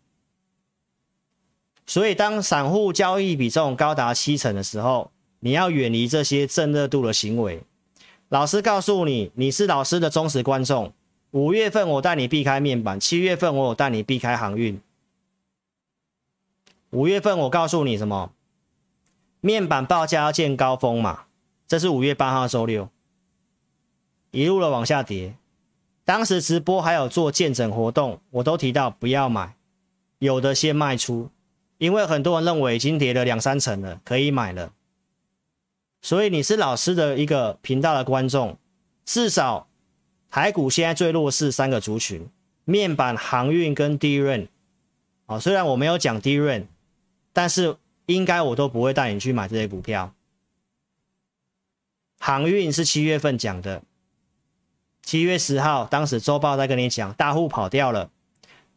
[1.86, 5.10] 所以当散户交易比重高达七成的时候，
[5.40, 7.62] 你要远离这些蹭热度的行为。
[8.28, 10.92] 老师告诉你，你是老师的忠实观众。
[11.32, 14.82] 五月份我带你避开面板，七月份我有带你避开航运。
[16.90, 18.34] 五月份我告诉你什么？
[19.40, 21.22] 面板报价要见高峰嘛？
[21.66, 22.90] 这是五月八号周六，
[24.32, 25.34] 一路的往下跌。
[26.08, 29.58] 当时直播还有做见证活动，我都提到不要买，
[30.20, 31.30] 有的先卖出，
[31.80, 34.72] 因为很多人认为已经跌了两三成了，可以买了。
[36.02, 38.58] 所以你是老师的一个频道的观众，
[39.04, 39.68] 至少
[40.30, 42.30] 台股现在最弱势三个族群：
[42.64, 44.48] 面板、航运跟低润。
[45.26, 46.66] 啊，虽然我没有讲低润，
[47.34, 50.14] 但是应该我都不会带你去买这些股票。
[52.18, 53.84] 航运是七月份讲的，
[55.08, 58.10] 七月十号当时周报在跟你讲，大户跑掉了，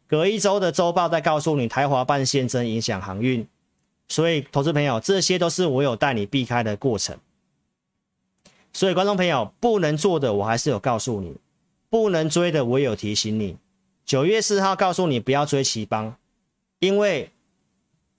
[0.07, 3.45] 隔一周的周报在告诉你台华办现增影响航运，
[4.07, 7.17] 所以投资朋友，这些都是我有带你避开的过程。
[8.71, 11.33] 所以观众朋友不能做的，我还是有告诉你；
[11.89, 13.57] 不能追的，我有提醒你。
[14.05, 16.15] 九月四号告诉你不要追奇邦，
[16.79, 17.29] 因为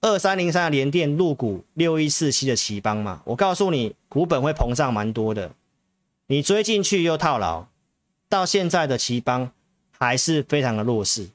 [0.01, 5.53] 二三零三的联电入股六一四七的奇邦嘛，我告诉你股本会膨胀蛮多的，
[6.27, 7.65] 你追进去又套牢，
[8.33, 9.51] 到现在的奇邦
[9.99, 11.29] 还是非常的弱势。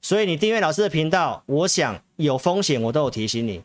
[0.00, 3.64] 所以你订阅老师的频道，我想有风险我都有提醒你。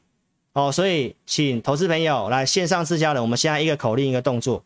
[0.54, 4.64] 哦，所以请投资朋友来线上自家人，我们现在一个口令一个动作，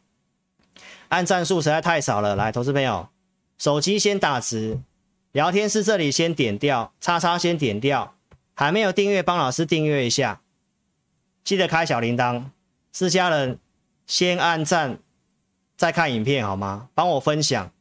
[1.09, 2.37] 按赞数实在太少了。
[2.37, 3.09] 来，投资朋友，
[3.57, 4.79] 手机先打直，
[5.33, 8.15] 聊天室这里先点掉，叉叉先点掉，
[8.53, 10.39] 还没有订阅帮老师订阅一下，
[11.43, 12.45] 记得开小铃铛。
[12.93, 13.59] 自家人
[14.07, 14.97] 先按赞，
[15.75, 16.89] 再看影片好吗？
[16.93, 17.71] 帮我分享，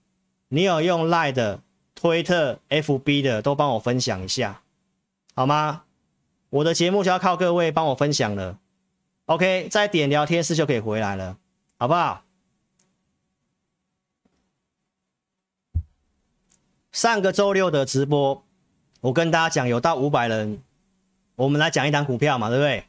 [0.49, 1.61] 你有用 Line 的、
[1.95, 4.63] 推特、FB 的都帮我分享一下，
[5.35, 5.85] 好吗？
[6.51, 8.59] 我的节目就要靠各位帮我分享了
[9.27, 11.37] ，OK，再点聊天室就可以回来了，
[11.79, 12.23] 好不好？
[16.93, 18.45] 上个周六的直播，
[19.01, 20.63] 我跟大家讲有到五百人，
[21.35, 22.85] 我们来讲一档股票嘛，对不对？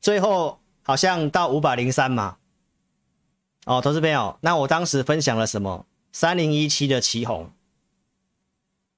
[0.00, 2.38] 最后好像到五百零三嘛，
[3.66, 5.86] 哦，投资朋友，那我当时分享了什么？
[6.10, 7.50] 三零一七的奇红，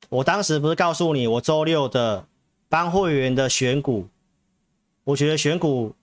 [0.09, 2.27] 我当时不是告诉你我周六的。
[2.71, 4.11] 帮会员的选股，
[5.05, 5.95] 我觉得选股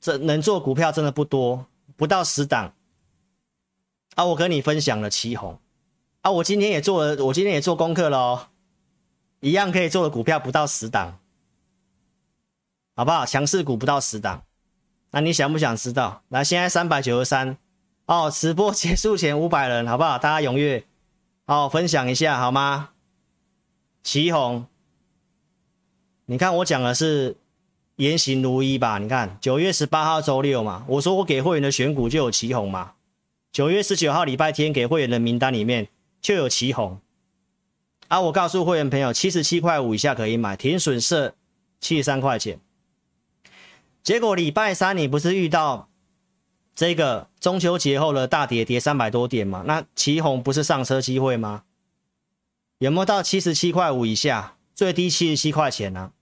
[0.00, 1.64] 这能做股票真的不多，
[1.96, 2.74] 不到十档。
[4.16, 5.60] 啊，我跟你分享了奇红，
[6.22, 8.48] 啊，我今天也做了，我今天也做功课了哦，
[9.38, 11.20] 一样可以做的股票不到十档，
[12.96, 13.24] 好不好？
[13.24, 14.42] 强势股不到十档，
[15.12, 16.24] 那你想不想知道？
[16.30, 17.56] 来，现在三百九十三，
[18.08, 20.16] 哦，直播结束前五百人，好不好？
[20.16, 20.82] 大家踊跃，
[21.44, 22.92] 哦，分享一下好吗？
[24.02, 24.64] 祁红。
[26.24, 27.36] 你看我讲的是
[27.96, 28.96] 言行如一吧？
[28.96, 32.94] 你看九月十八号周六嘛，我说我给会员的选股就有祁红嘛。
[33.52, 35.88] 九月十九号礼拜天给会员的名单里面
[36.22, 36.98] 就有祁红。
[38.08, 41.34] 啊，我告诉会员朋友，七十七块五以下可以买，停损设
[41.78, 42.58] 七十三块钱。
[44.02, 45.90] 结果礼拜三你不是遇到
[46.78, 49.64] 这个中秋节后的大跌，跌三百多点嘛？
[49.66, 51.64] 那奇鋐不是上车机会吗？
[52.78, 54.56] 有没有到七十七块五以下？
[54.76, 56.12] 最低七十七块钱呢、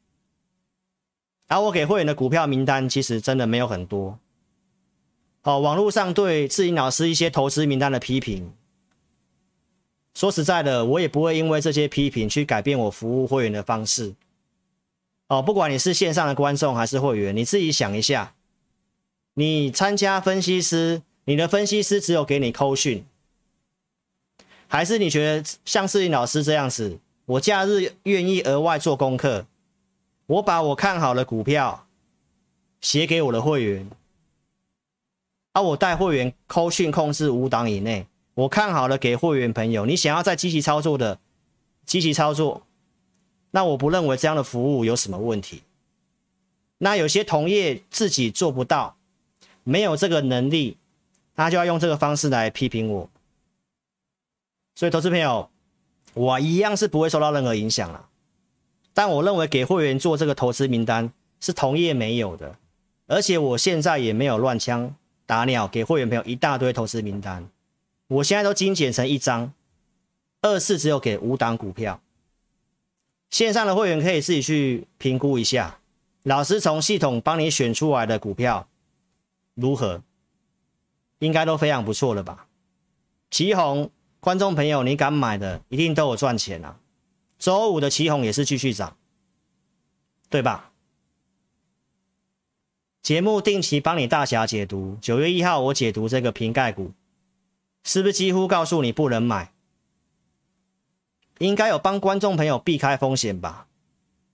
[1.49, 1.59] 啊？
[1.59, 4.19] 而、我给会员的股票名单其实真的没有很多。
[5.43, 8.55] 哦，网络上对志颖老师一些投资名单的批评，
[10.15, 14.15] 说实在的，我也不会因为这些批评去改变我服务会员的方式。
[15.29, 18.33] 哦，不管你是线上的观众还是会员，你自己想一下，
[19.39, 23.05] 你参加分析师，你的分析师只有给你扣讯，
[24.67, 29.47] 还是你觉得像志颖老师这样子，我假日愿意额外做功课？
[30.25, 31.87] 我把我看好的股票
[32.81, 33.91] 写给我的会员，
[35.53, 39.85] 啊，我带会员扣讯控制五档以内，我看好了给会员朋友。
[39.85, 41.19] 你想要在积极操作的，
[41.85, 42.67] 积极操作，
[43.51, 45.63] 那我不认为这样的服务有什么问题。
[46.79, 48.96] 那有些同业自己做不到，
[49.69, 50.77] 没有这个能力，
[51.35, 53.11] 他就要用这个方式来批评我。
[54.77, 55.51] 所以，投资朋友，
[56.15, 58.09] 我一样是不会受到任何影响了。
[58.95, 62.57] 但我认为给会员做这个投资名单是同业没有的，
[63.09, 64.95] 而且我现在也没有乱枪
[65.27, 67.49] 打鸟，给会员朋友一大堆投资名单，
[68.07, 69.53] 我现在都精简成一张，
[70.43, 72.01] 二次只有给五档股票，
[73.31, 75.81] 线上的会员可以自己去评估一下，
[76.23, 78.69] 老师从系统帮你选出来的股票
[79.57, 80.03] 如何，
[81.19, 82.47] 应该都非常不错了吧？
[83.31, 83.91] 奇鋐，
[84.21, 86.79] 观众朋友，你敢买的一定都有赚钱啊！
[87.39, 88.97] 周五的奇鋐也是继续涨，
[90.29, 90.73] 对吧？
[93.03, 94.99] 节目定期帮你大侠解读。
[95.01, 96.93] 九月一号我解读这个瓶盖股，
[97.83, 99.53] 是不是几乎告诉你不能买？
[101.39, 103.69] 应该有帮观众朋友避开风险吧？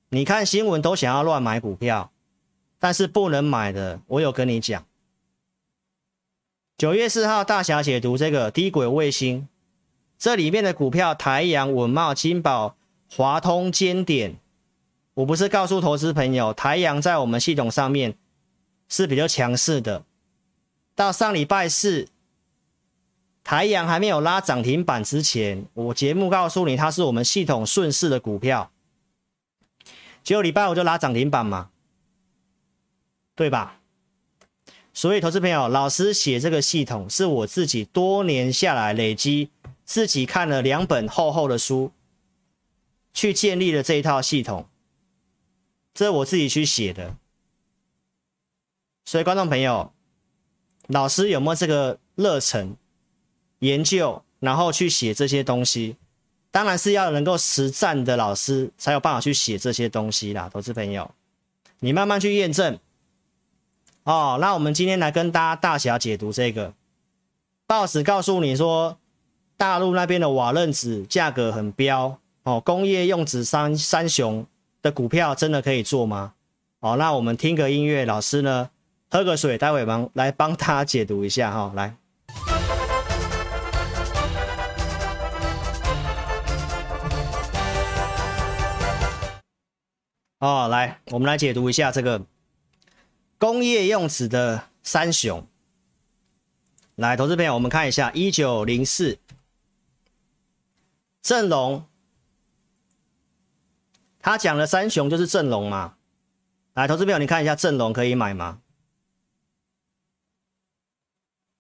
[0.09, 2.13] 你看新闻都想要乱买股票，
[2.79, 4.85] 但是不能买的，我有跟你讲。
[6.77, 9.49] 九月四号大侠解读这个低轨卫星，
[10.19, 12.77] 这里面的股票台阳、稳茂、金宝。
[13.15, 14.39] 华通、尖点，
[15.13, 18.17] 我不是告诉投资朋友，台阳在我们系统上面
[18.89, 20.03] 是比较强势的。
[20.95, 22.09] 到上礼拜四，
[23.45, 28.71] 台阳还没有拉涨停板之前，我节目告诉你，它是我们系统顺势的股票。
[30.25, 31.69] 结果礼拜五就拉涨停板嘛，
[33.35, 33.82] 对吧？
[34.95, 39.49] 所以，投资朋友，老师写这个系统是我自己多年下来累积，
[39.87, 41.93] 自己看了两本厚厚的书，
[43.15, 44.69] 去建立了这一套系统，
[45.95, 47.17] 这是我自己去写的。
[49.07, 49.93] 所以，观众朋友，
[50.89, 52.77] 老师有没有这个热忱
[53.61, 55.97] 研究，然后去写这些东西？
[56.51, 61.11] 当然是要能够实战的老师才有办法去写这些东西啦，投资朋友，
[61.79, 62.79] 你慢慢去验证。
[64.05, 66.75] 哦，那我们今天来跟大家大侠解读这个
[67.69, 68.99] 报纸告诉你说，
[69.57, 74.45] 大陆那边的瓦楞纸价格很飙哦，工业用纸三三雄
[74.83, 76.35] 的股票真的可以做吗？
[76.81, 78.71] 哦，那我们听个音乐，老师呢
[79.09, 81.95] 喝个水，待会帮来帮他解读一下哈、来。
[90.41, 92.21] 哦，来，我们来解读一下这个。
[93.43, 95.45] 工业用纸的三雄，
[96.95, 99.19] 来，投资朋友，我们看一下一九零四
[101.21, 101.85] 正隆，
[104.21, 105.97] 他讲的三雄就是正隆嘛？
[106.75, 108.61] 来，投资朋友，你看一下正隆可以买吗？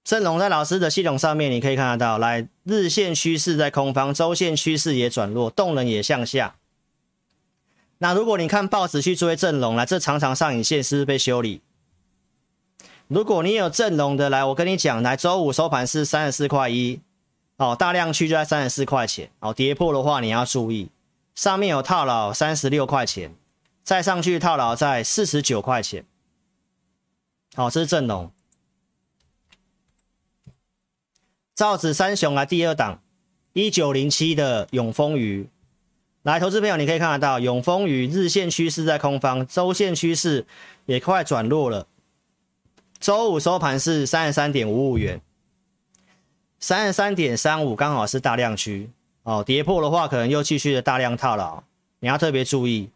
[0.04, 6.54] 正隆在老师的系统上面，你可以看得到，来，日线趋势在空方，周线趋势也转弱，动能也向下。
[7.98, 11.60] 那如果你看报纸去追正隆，来，这长长上影线是不是被修理？
[13.12, 16.98] 如果你有正龙的，来，我跟你讲，来，周五收盘是三十四块一，
[17.58, 20.88] 哦，大量区就在三十四块钱，哦，跌破的话你要注意，
[21.34, 23.34] 上面有套牢三十六块钱，
[23.84, 26.06] 再上去套牢在四十九块钱，
[27.54, 28.32] 好，这是正龙。
[31.54, 33.02] 造纸三雄来第二档，
[33.52, 35.50] 一九零七的永丰鱼，
[36.22, 40.46] 来，投资朋友你可以看得到，永丰鱼日线趋势在空方，周线趋势
[40.86, 41.86] 也快转弱了。
[43.02, 45.20] 周五收盘是三十三点五五元，
[46.60, 48.88] 三十三点三五刚好是大量区
[49.24, 51.64] 哦，跌破的话可能又继续的大量套牢，
[51.98, 52.88] 你要特别注意。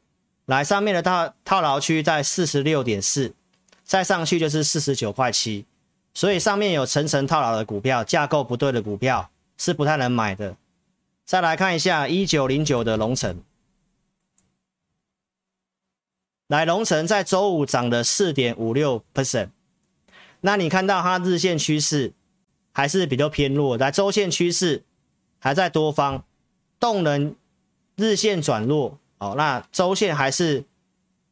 [0.45, 3.35] 来，上面的套套牢区在四十六点四，
[3.83, 5.67] 再上去就是四十九块七，
[6.15, 9.29] 所以上面有层层套牢的股票，架构不对的股票
[9.59, 10.55] 是不太能买的。
[11.25, 13.43] 再来看一下一九零九的龙城，
[16.47, 19.49] 来，龙城在周五涨了四点五六 percent。
[20.47, 22.13] 那你看到它日线趋势
[22.71, 24.85] 还是比较偏弱，在周线趋势
[25.41, 26.23] 还在多方，
[26.79, 27.35] 动能
[27.97, 30.65] 日线转弱哦，那周线还是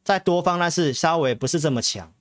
[0.03, 2.11] 在多方，但是稍微不是这么强，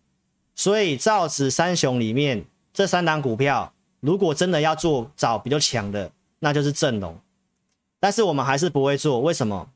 [0.55, 7.19] 所以造纸三雄里面这三档股票，如果真的要做找比较强的，那就是正隆，
[7.99, 9.69] 但是我们还是不会做，为什么？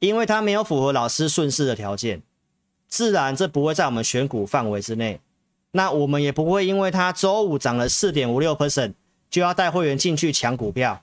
[0.00, 2.20] 因为它没有符合老师顺势的条件，
[2.88, 5.18] 自然这不会在我们选股范围之内。
[5.72, 8.94] 那我们也不会因为它周五涨了四点五六 percent
[9.30, 11.02] 就要带会员进去抢股票，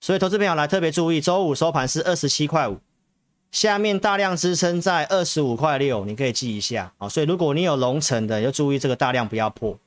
[0.00, 2.78] 所以投资朋友来特别注意，周五收盘是二十七块五，
[3.50, 7.08] 下面大量支撑在二十五块六，你可以记一下啊。
[7.08, 9.78] 所以如果你有龙城的，要注意这个大量不要破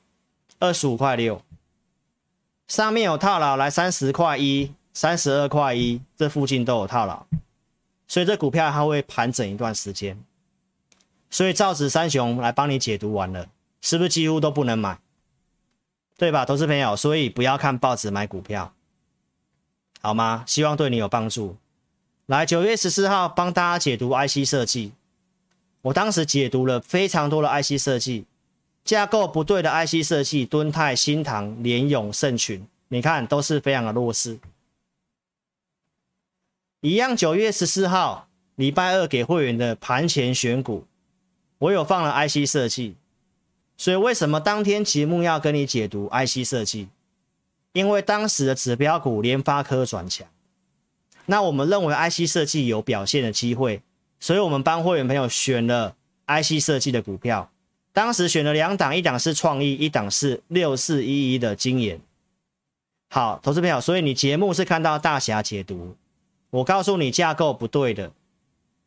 [0.58, 1.40] 二十五块六，
[2.66, 7.24] 上面有套牢来三十块一、三十二块一，这附近都有套牢，
[8.08, 10.18] 所以这股票它会盘整一段时间。
[11.30, 13.48] 所以造纸三雄来帮你解读完了，
[13.80, 14.98] 是不是几乎都不能买？
[16.16, 16.96] 对吧，投资朋友？
[16.96, 18.72] 所以不要看报纸买股票，
[20.00, 20.42] 好吗？
[20.46, 21.56] 希望对你有帮助。
[22.26, 24.92] 来，九月十四号帮大家解读 IC 设计，
[25.82, 28.24] 我当时解读了非常多的 IC 设计，
[28.84, 34.40] 架构不对的 IC 设计，敦泰、新唐、联咏、盛群，你看都是非常的弱势。
[36.80, 40.84] 一样，九月十四号礼拜二给会员的盘前选股。
[41.58, 42.94] 我有放了 IC 设计，
[43.76, 46.88] 所以为什么当天节目要跟你解读 IC 设计？
[47.72, 50.26] 因为当时的指标股联发科转强，
[51.26, 53.82] 那我们认为 IC 设计有表现的机会，
[54.18, 55.94] 所以我们帮会员朋友选了
[56.26, 57.50] IC 设计的股票。
[57.92, 62.00] 当时选了两档，一档是创意，一档是六四一一的晶研。
[63.10, 65.96] 好，投资朋友，所以你节目是看到大侠解读，
[66.50, 68.12] 我告诉你架构不对的，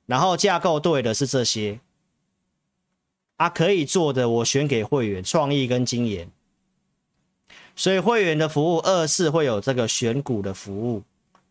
[0.05, 1.79] 然后架构对的是这些。
[3.41, 6.29] 他、可以做的，我选给会员创意跟晶研，
[7.75, 11.01] 所以会员的服务二是会有这个选股的服务，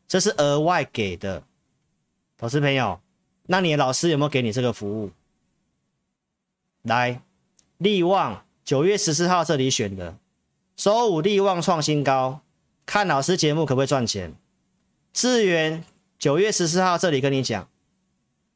[0.06, 1.42] 这是额外给的。
[2.38, 3.00] 投资朋友，
[3.48, 5.10] 那你老师有没有给你这个服务？
[6.82, 7.22] 来，
[7.78, 10.16] 力旺九月十四号这里选的，
[10.76, 12.42] 周五力旺创新高，
[12.86, 14.32] 看老师节目可不可以赚钱？
[15.12, 15.84] 智源
[16.20, 17.68] 九月十四号这里跟你讲。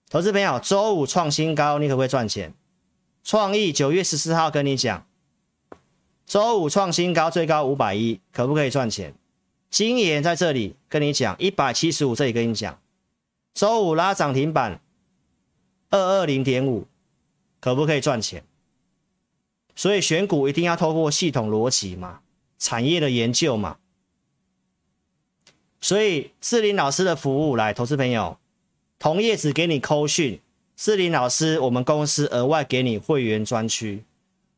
[0.08, 2.54] 投资朋友，周五创新高，你可不可以赚钱？
[3.24, 5.06] 创意九月十四号跟你讲，
[6.26, 9.14] 周五创新高，最高五百一，可不可以赚钱？
[9.70, 12.78] 今年在这里跟你讲，一百七十五，这里跟你讲，
[13.54, 14.78] 周五拉涨停板，
[15.88, 16.86] 二二零点五，
[17.60, 18.44] 可不可以赚钱？
[19.74, 22.20] 所以选股一定要透过系统逻辑嘛，
[22.58, 23.78] 产业的研究嘛。
[25.80, 28.38] 所以志林老师的服务，来，投资朋友。
[28.98, 30.40] 同业只给你扣讯，
[30.76, 34.02] 士林老师，我们公司额外给你会员专区。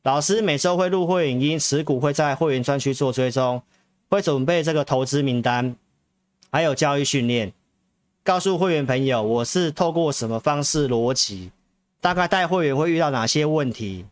[0.03, 3.63] 老师每周会录会影音，持股会在会员专区做追踪，
[4.09, 5.77] 会准备这个投资名单，
[6.51, 7.53] 还有教育训练，
[8.25, 11.51] 告诉会员朋友我是透过什么方式逻辑，
[12.01, 14.07] 大概带会员会遇到哪些问题，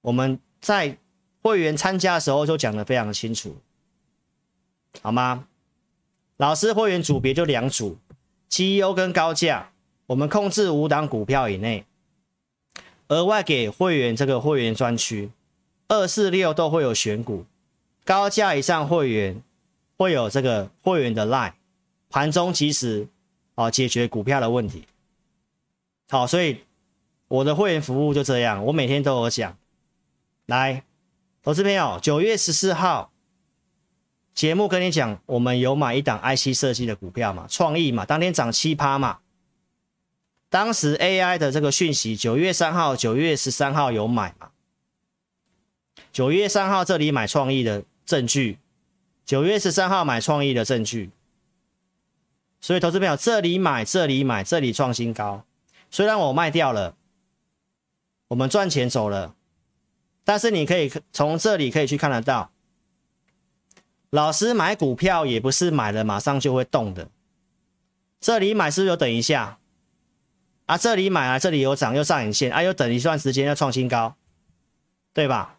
[0.00, 0.96] 我们在
[1.42, 3.56] 会员参加的时候就讲得非常清楚，
[5.02, 5.46] 好吗？
[6.38, 7.98] 老师会员组别就两组。
[8.46, 9.72] 绩优跟高价，
[10.06, 11.84] 我们控制五档股票以内，
[13.08, 15.30] 额外给会员这个会员专区，
[15.88, 17.46] 二四六都会有选股，
[18.04, 19.42] 高价以上会员
[19.96, 21.52] 会有这个会员的 line，
[22.10, 23.08] 盘中及时
[23.54, 24.84] 啊解决股票的问题。
[26.10, 26.58] 好，所以
[27.28, 29.56] 我的会员服务就这样，我每天都有讲。
[30.46, 30.84] 来，
[31.42, 33.10] 投资朋友，九月十四号。
[34.34, 39.20] 节目跟你讲，我们有买一档 IC 设计的股票嘛，创意嘛，当天涨七趴嘛。
[40.54, 44.50] 当时 AI 的这个讯息，九月三号、九月十三号有买嘛？
[46.12, 48.60] 九月三号这里买创意的证据，
[49.26, 51.10] 九月十三号买创意的证据。
[52.60, 55.44] 所以投资朋友，这里买，这里买，这里创新高。
[55.90, 56.94] 虽然我卖掉了，
[58.28, 59.34] 我们赚钱走了，
[60.22, 62.52] 但是你可以从这里可以去看得到。
[64.10, 67.10] 老师买股票也不是买了马上就会动的，
[68.20, 69.58] 这里买是不是有等一下？
[70.66, 74.16] 啊，这里买啊，这里有涨又上影线，啊，又等一段时间要创新高，
[75.12, 75.56] 对吧？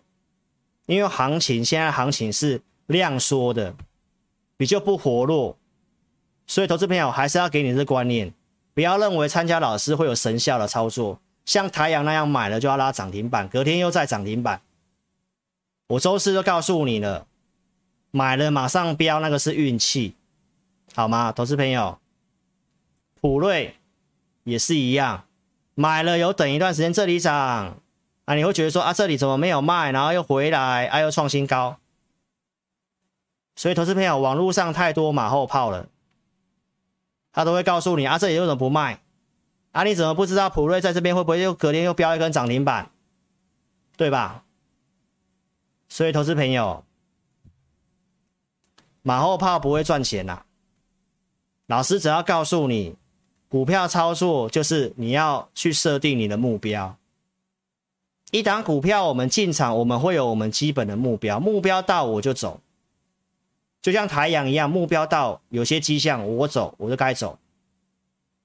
[0.88, 3.76] 因为行情现在行情是量缩的，
[4.58, 5.58] 比较不活络，
[6.48, 8.34] 所以投资朋友还是要给你这观念，
[8.74, 14.62] 不要认为参加老师会有神效的操作，像台阳那样买了就要拉涨停板，隔天又再涨停板。
[15.88, 17.28] 我周四就告诉你了。
[18.10, 20.16] 买了马上飙，那个是运气，
[20.94, 21.34] 好吗？
[21.34, 22.00] 投资朋友，
[23.20, 23.76] 普瑞
[24.46, 25.26] 也是一样，
[25.74, 27.82] 买了有等一段时间这里涨
[28.24, 31.78] 啊，你会觉得说啊，这里怎么没有卖，然后又回来，啊又创新高，
[33.56, 35.90] 所以投资朋友，网络上太多马后炮了，
[37.34, 39.02] 他都会告诉你啊，这里为什么不卖？
[39.74, 42.90] 啊，你怎么不知道普瑞在这边会不会又隔天又飙一根涨停板，
[43.98, 44.46] 对吧？
[45.90, 46.86] 所以投资朋友。
[49.02, 50.46] 马后炮不会赚钱呐、
[51.68, 52.96] 老师只要告诉你，
[53.56, 56.98] 股票操作就是你要去设定你的目标。
[58.32, 62.60] 一档股票我们进场，我们会有我们基本的目标，目标到我就走，
[63.82, 67.40] 就像台阳一样，目标到有些迹象我走我就该走，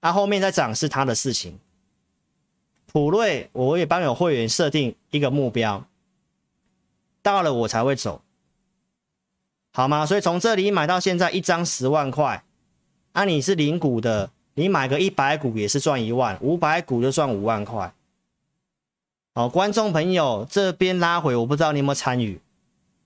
[0.01, 1.59] 那、后面再涨是他的事情。
[2.87, 5.89] 普瑞我也帮有会员设定一个目标，
[7.21, 8.23] 到了我才会走。
[9.73, 10.07] 好吗？
[10.07, 12.45] 所以从这里买到现在一张十万块，
[13.11, 14.31] 啊、你是零股的，
[14.61, 17.95] 你买个一百股也是赚一万，五百股就赚五万块。
[19.35, 22.39] 好，观众朋友这边拉回，我不知道你有没有参与，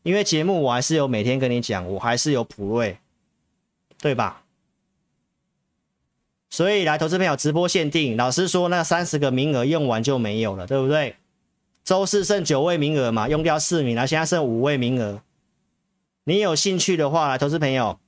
[0.03, 2.99] 因为节目我还是有每天跟你讲，我还是有普瑞，
[3.99, 4.43] 对吧？
[6.51, 11.15] 所以来投资朋友直播限定，老师说那三十个名额用完就没有了，对不对？
[11.85, 15.23] 周四剩九位名额嘛，用掉四名，那现在剩五位名额。
[16.25, 18.01] 你有兴趣的话，来，投资朋友，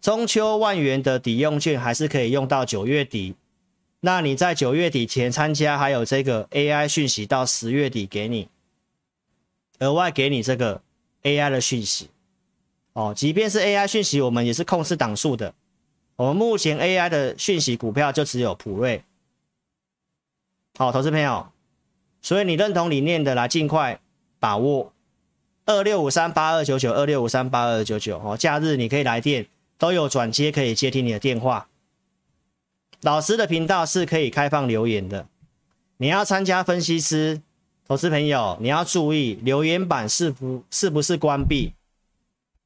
[0.00, 3.34] 中秋万元的抵用券还是可以用到九月底。
[4.00, 8.48] 那你在九月底前参加，还有这个 AI 讯息到十月底给你，
[9.80, 10.80] 额外给你这个
[11.24, 12.08] AI 的讯息。
[12.92, 15.52] 哦，即便是 AI 讯息，我们也是控制档数的。
[16.16, 19.02] 我们目前 AI 的讯息股票就只有普瑞。
[20.76, 21.48] 好，投资朋友，
[22.22, 24.00] 所以你认同理念的，来尽快
[24.38, 24.92] 把握。
[25.66, 29.46] 二六五三八二九九，二六五三八二九九哦，假日你可以来电，
[29.78, 31.68] 都有转接可以接听你的电话。
[33.00, 35.28] 老师的频道是可以开放留言的，
[35.98, 37.40] 你要参加分析师，
[37.86, 41.74] 投资朋友你要注意留言板是不是不是关闭？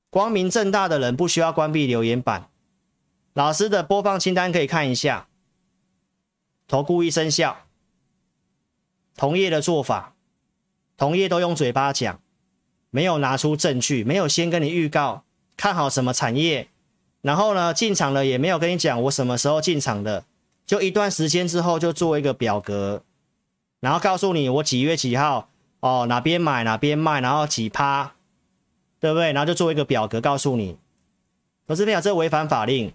[0.09, 2.49] 光明正大的人不需要关闭留言板。
[3.35, 5.29] 老师的播放清单可以看一下，
[6.67, 7.67] 投顾一生效，
[9.17, 10.15] 同业的做法，
[10.97, 12.21] 同业都用嘴巴讲。
[12.91, 15.25] 没有拿出证据，没有先跟你预告
[15.57, 16.69] 看好什么产业，
[17.23, 20.25] 然后呢进场了也没有跟你讲我什么时候进场的，
[20.67, 23.03] 就一段时间之后就做一个表格，
[23.81, 25.49] 然后告诉你我几月几号
[25.81, 28.15] 哦，哪边买哪边卖，然后几趴，
[29.01, 29.33] 对不对？
[29.33, 30.77] 然后就做一个表格告诉你。
[31.67, 32.93] 投资朋友，这违反法令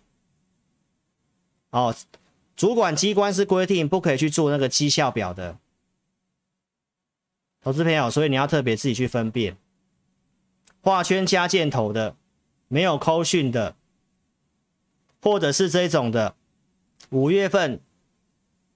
[1.70, 1.96] 哦，
[2.56, 5.58] 主管机关是规定不可以去做那个绩效表的。
[7.62, 9.58] 投资朋友，所以你要特别自己去分辨，
[10.82, 12.16] 画圈加箭头的，
[12.68, 13.76] 没有扣讯的，
[15.28, 16.36] 或者是这种的，
[17.10, 17.82] 五月份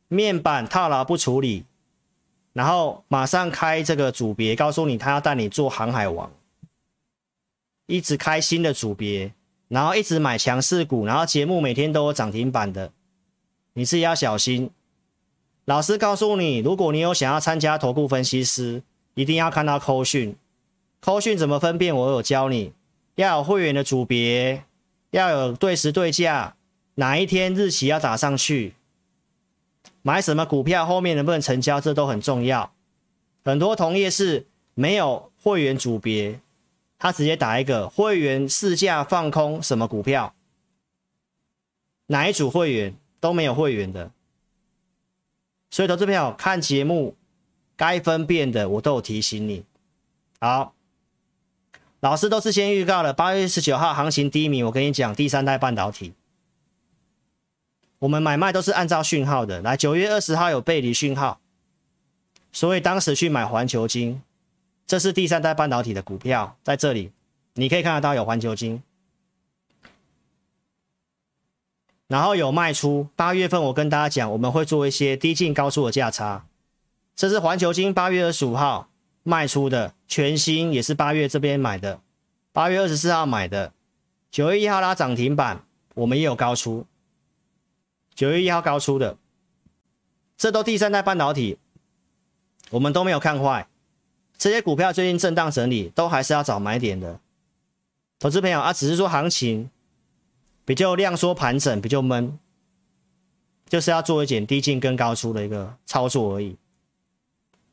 [0.10, 1.64] 面板套牢不处理，
[2.52, 6.30] 然后马上开这个组别，告诉你他要带你做航海王，
[7.86, 9.32] 一直开新的组别，
[9.70, 12.91] 然后一直买强势股，然后节目每天都有涨停板的，
[13.72, 14.70] 你自己要小心。
[15.64, 18.84] 老师告诉你，如果你有想要参加投顾分析师，
[19.14, 20.36] 一定要看到扣讯。
[20.99, 21.95] 扣讯怎么分辨？
[21.95, 22.74] 我有教你，
[23.16, 24.66] 要有会员的组别，
[25.12, 26.55] 要有对时对价，
[26.95, 28.74] 哪一天日期要打上去，
[30.01, 32.74] 买什么股票后面能不能成交，这都很重要。
[33.43, 36.39] 很多同业是没有会员组别，
[36.97, 40.34] 他直接打一个会员市价放空什么股票，
[42.07, 44.12] 哪一组会员都没有会员的。
[45.70, 47.16] 所以，投资朋友看节目，
[47.76, 49.64] 该分辨的我都有提醒你。
[50.39, 50.74] 好，
[52.02, 56.14] 老师都是先预告了，八月十九号行情低迷，我跟你讲，第三代半导体。
[57.99, 59.62] 我们买卖都是按照讯号的。
[59.62, 61.39] 来，九月二十号有背离讯号，
[62.52, 64.20] 所以当时去买环球晶，
[64.88, 67.12] 这是第三代半导体的股票，在这里
[67.54, 68.82] 你可以看得到有环球晶。
[72.08, 76.47] 然后有卖出，八月份我跟大家讲，我们会做一些低进高出的价差。
[77.16, 78.89] 这是环球晶八月二十五号
[79.24, 82.01] 卖出的，全新也是八月这边买的，
[82.51, 83.74] 八月二十四号买的，
[84.30, 85.63] 九月一号拉涨停板，
[85.95, 86.86] 我们也有高出，
[88.13, 89.17] 九月一号高出的，
[90.38, 91.57] 这都第三代半导体，
[92.72, 93.67] 我们都没有看坏。
[94.38, 97.19] 这些股票最近震荡整理，都还是要找买点的。
[98.19, 99.69] 投资朋友啊，只是说行情。
[100.63, 102.38] 比较量缩盘整，比较闷，
[103.67, 106.55] 就是要做一点低进跟高出的一个操作而已。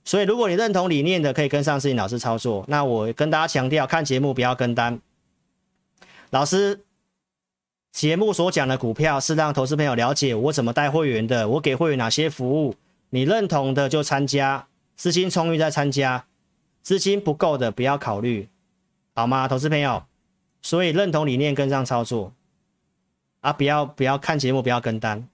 [0.09, 2.65] 所以，如果你认同理念的，可以跟上思颖老师操作。
[2.67, 4.99] 那我跟大家强调，看节目不要跟单。
[6.31, 6.83] 老师
[7.93, 12.75] 节目所讲的股票是让投资朋友了解我怎么带会员的，我给会员哪些服务。
[13.11, 16.25] 你认同的就参加，资金充裕再参加，
[16.81, 18.49] 资金不够的不要考虑，
[19.15, 19.47] 好吗？
[19.47, 20.05] 投资朋友，
[20.63, 22.33] 所以认同理念跟上操作。
[23.43, 25.29] 啊，不要不要看节目，不要跟单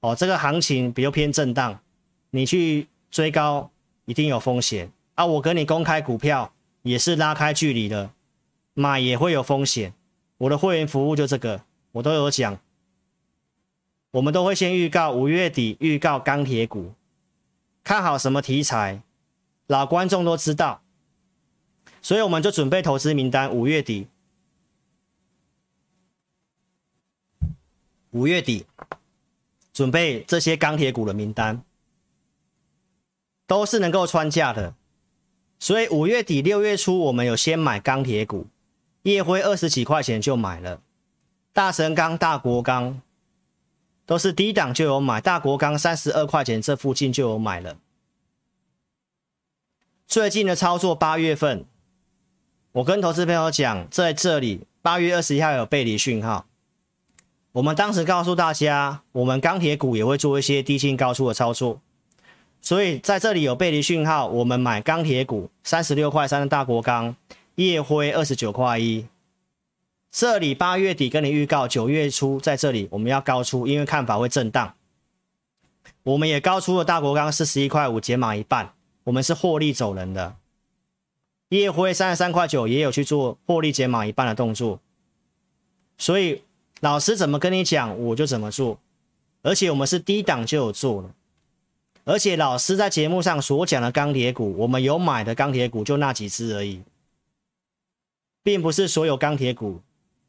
[0.00, 0.14] 哦。
[0.14, 1.80] 这个行情比较偏震荡，
[2.28, 3.70] 你去追高
[4.04, 5.26] 一定有风险啊。
[5.26, 6.52] 我跟你公开股票
[6.82, 8.10] 也是拉开距离的，
[8.74, 9.94] 买也会有风险。
[10.38, 12.58] 我的会员服务就这个，我都有讲。
[14.12, 16.94] 我们都会先预告五月底预告钢铁股，
[17.84, 19.02] 看好什么题材，
[19.68, 20.82] 老观众都知道，
[22.02, 24.08] 所以我们就准备投资名单，五月底。
[28.10, 28.66] 五月底
[29.72, 31.62] 准备这些钢铁股的名单，
[33.50, 34.76] 都是能够穿价的，
[35.58, 38.46] 所以五月底六月初我们有先买钢铁股，
[39.02, 40.80] 夜辉二十几块钱就买了，
[41.52, 43.02] 大神钢、大国钢
[44.06, 47.78] 都是低档就有买，大国钢三十二块钱这附近就有买了。
[50.06, 51.64] 最近的操作八月份，
[52.70, 56.46] 我跟投资朋友讲，在这里八月二十一号有背离讯号。
[57.50, 61.80] 我们当时告诉大家，我们钢铁股也会做一些低进高出的操作，
[62.60, 67.14] 所以在这里有背离讯号，我们买钢铁股三十六块三的大国钢，
[67.56, 69.06] 夜辉二十九块一。
[70.10, 74.74] 这里八月底跟你预告，九月初在这里我们要高出，因为看法会震荡。
[76.02, 78.72] 我们也高出了大国钢四十一块五，减码一半，
[79.04, 80.36] 我们是获利走人的。
[81.50, 84.80] 夜辉三十三块九也有去做获利减码一半的动作，
[85.98, 86.42] 所以。
[86.82, 88.78] 老师怎么跟你讲，我就怎么做，
[89.42, 91.14] 而且我们是低档就有做了，
[92.10, 96.82] 而且老师在节目上所讲的钢铁股，我们有买的钢铁股就那几只而已，
[98.42, 99.80] 并不是所有钢铁股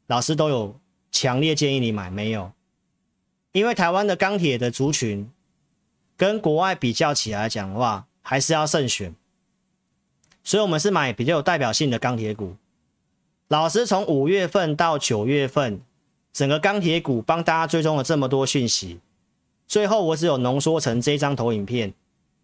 [0.06, 0.78] 老师都有
[1.10, 2.52] 强烈建议你买，没有，
[3.50, 5.28] 因为台湾的钢铁的族群
[6.16, 9.12] 跟国外比较起来讲的话，还是要慎选，
[10.44, 12.54] 所以我们是买比较有代表性的钢铁股。
[13.48, 15.82] 老师从五月份到九月份。
[16.32, 18.98] 整个钢铁股帮大家追踪了这么多讯息，
[19.72, 21.94] 最后我只有浓缩成这张投影片，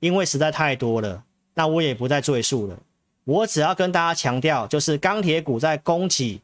[0.00, 2.78] 因为实在太多了，那我也不再赘述了。
[3.24, 6.40] 我只要跟大家强调，就是钢铁股在供给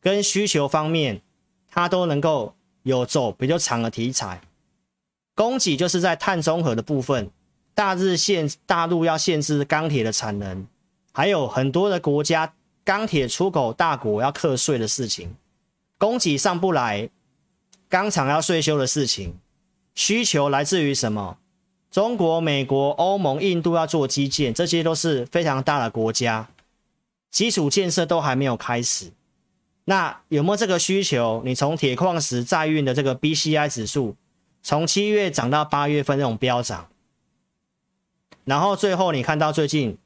[0.00, 1.20] 跟需求方面，
[1.68, 4.40] 它都能够有走比较长的题材。
[5.34, 7.28] 供给就是在碳中和的部分，
[7.74, 10.64] 大日限大陆要限制钢铁的产能，
[11.12, 15.34] 还有很多的国家钢铁出口大国要课税的事情，
[15.98, 17.10] 供给上不来，
[17.88, 19.34] 钢厂要税收的事情，
[19.98, 21.38] 需求来自于什么？
[21.90, 26.48] 中国、美国、欧盟、印度要做基建，这些都是非常大的国家，
[27.32, 29.10] 基础建设都还没有开始。
[29.86, 31.42] 那有没有这个需求？
[31.44, 34.14] 你从铁矿石载运的这个 BCI 指数，
[34.62, 36.88] 从七月涨到八月份这种飙涨，
[38.44, 39.98] 然后最后你看到最近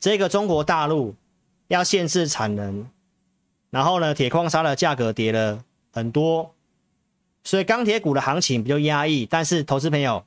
[0.00, 1.14] 这个中国大陆
[1.68, 2.88] 要限制产能，
[3.68, 5.62] 然后呢，铁矿砂的价格跌了
[5.92, 6.53] 很多，
[7.44, 9.24] 所以钢铁股的行情比较压抑。
[9.24, 10.24] 但是投资朋友，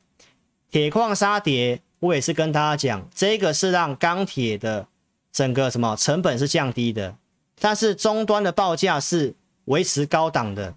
[0.71, 4.87] 铁矿砂跌，我也是跟大家讲，这个是让钢铁的
[5.31, 7.17] 整个什么成本是降低的。
[7.59, 9.33] 但是终端的报价是
[9.65, 10.75] 维持高档的，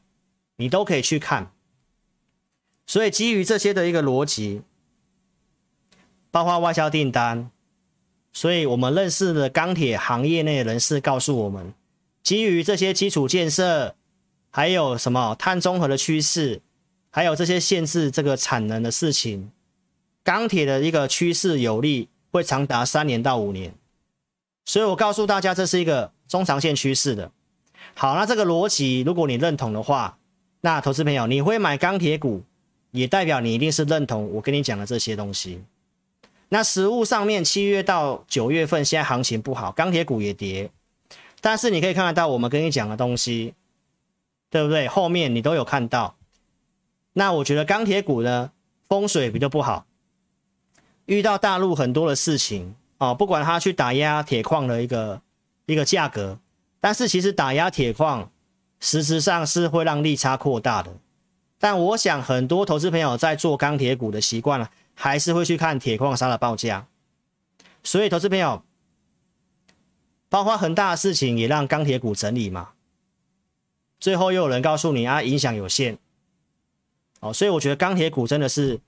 [0.56, 1.52] 你都可以去看。
[2.86, 4.62] 所以基于这些的一个逻辑，
[6.30, 7.50] 包括外销订单，
[8.32, 11.74] 所以我们认识的钢铁行业内的人士告诉我们，
[12.22, 13.94] 基于这些基础建设，
[14.50, 16.60] 还有什么碳中和的趋势，
[17.10, 19.50] 还有这些限制这个产能的事情，
[20.22, 23.74] 钢铁的一个趋势有利，会长达三年到五年。
[24.64, 26.12] 所以我告诉大家，这是一个。
[26.30, 27.32] 中长线趋势的，
[27.96, 30.16] 好，那这个逻辑如果你认同的话，
[30.60, 32.44] 那投资朋友你会买钢铁股，
[32.92, 35.60] 也代表你一定是认同我跟你讲的这些东西。
[36.50, 40.70] 那实物上面，七月到九月份现在行情不好，钢铁股也跌，
[41.40, 43.52] 但是你可以看得到我们跟你讲的东西，
[44.50, 44.86] 对不对？
[44.86, 46.16] 后面你都有看到。
[47.14, 48.52] 那我觉得钢铁股呢，
[48.86, 49.86] 风水比较不好，
[51.06, 55.22] 遇到大陆很多的事情哦，不管他去打压铁矿的一个。
[55.66, 56.40] 一个价格，
[56.80, 58.32] 但是其实打压铁矿，
[58.80, 60.90] 实质上是会让利差扩大的。
[61.60, 66.88] 但我想很多投资朋友在做钢铁股的习惯了，还是会去看铁矿砂的报价。
[67.84, 68.64] 所以投资朋友，
[70.28, 72.70] 包括很大的事情也让钢铁股整理嘛。
[74.00, 75.98] 最后又有人告诉你啊，影响有限。
[77.20, 78.80] 哦，所以我觉得钢铁股真的是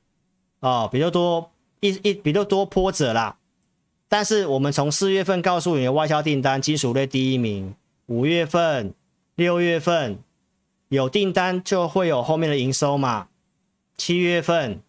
[0.60, 3.36] 哦比较多一一比较多波折啦。
[4.08, 7.74] 但是我们从四月份告诉你的外销订单，金属类第一名。
[8.06, 8.92] 五月份、
[9.36, 10.18] 六月份
[10.88, 13.28] 有订单就会有后面的营收嘛。
[13.96, 14.80] 七月份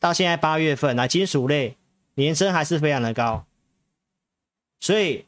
[0.00, 1.76] 到现在八月份，那金属类
[2.14, 3.44] 年增还是非常的高。
[4.80, 5.26] 所以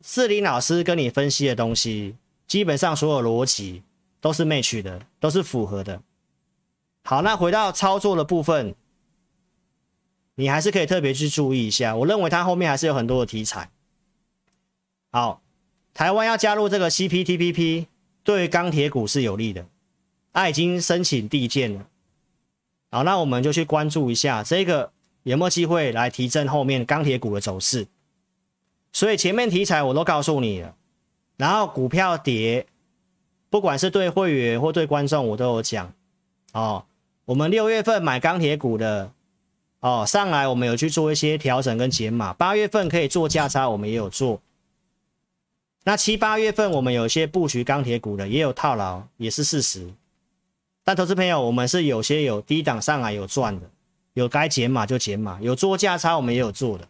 [0.00, 3.82] 四林老师跟你分析的东西，基本上所有逻辑
[4.20, 6.02] 都是 match 的，都是符合的。
[7.04, 8.74] 好，那回到操作的部分。
[10.40, 13.70] 你还是可以特别去注意一下，我认为它后面还是有很多的题材。
[15.10, 15.42] 好，
[15.92, 17.86] 台湾要加入这个 CPTPP，
[18.22, 19.66] 对于钢铁股是有利的，
[20.32, 21.88] 它已经申请递件了。
[22.92, 24.92] 好，那我们就去关注一下这个
[25.24, 27.88] 有没有机会来提振后面钢铁股的走势。
[28.92, 30.76] 所以前面题材我都告诉你了，
[31.36, 32.64] 然后股票跌，
[33.50, 35.92] 不管是对会员或对观众，我都有讲。
[36.52, 36.84] 哦，
[37.24, 39.12] 我们六月份买钢铁股的。
[39.80, 44.40] 哦，上来我们有去做一些调整跟减码，八月份可以做价差，我们也有做。
[45.84, 49.94] 那七八月份我们有些布局钢铁股的，也有套牢，也是事实。
[50.82, 53.70] 但投资朋友，我们是有些有低档上来有赚的，
[54.14, 56.88] 有该减码就减码，有做价差我们也有做的。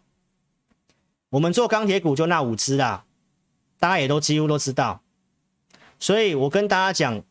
[1.29, 3.05] 我们做钢铁股就那五只啦，
[3.77, 5.01] 大家也都几乎都知道。
[5.99, 7.21] 所以我跟大家讲，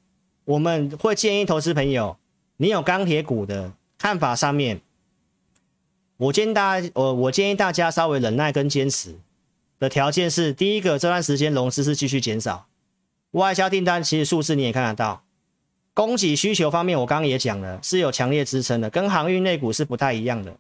[0.44, 2.16] 我们会建议投资朋友，
[2.58, 4.80] 你有钢铁股的看法上面。
[6.18, 9.14] 我建议大家，我我建议大家稍微忍耐跟坚持
[9.78, 12.66] 的条件是：第一个，这段时间融资是继续减少，
[13.30, 15.22] 外销订单其实数字你也看得到，
[15.94, 20.56] 供给需求方面我刚刚也讲了是有强烈支撑的，跟航运类股是不太一样的。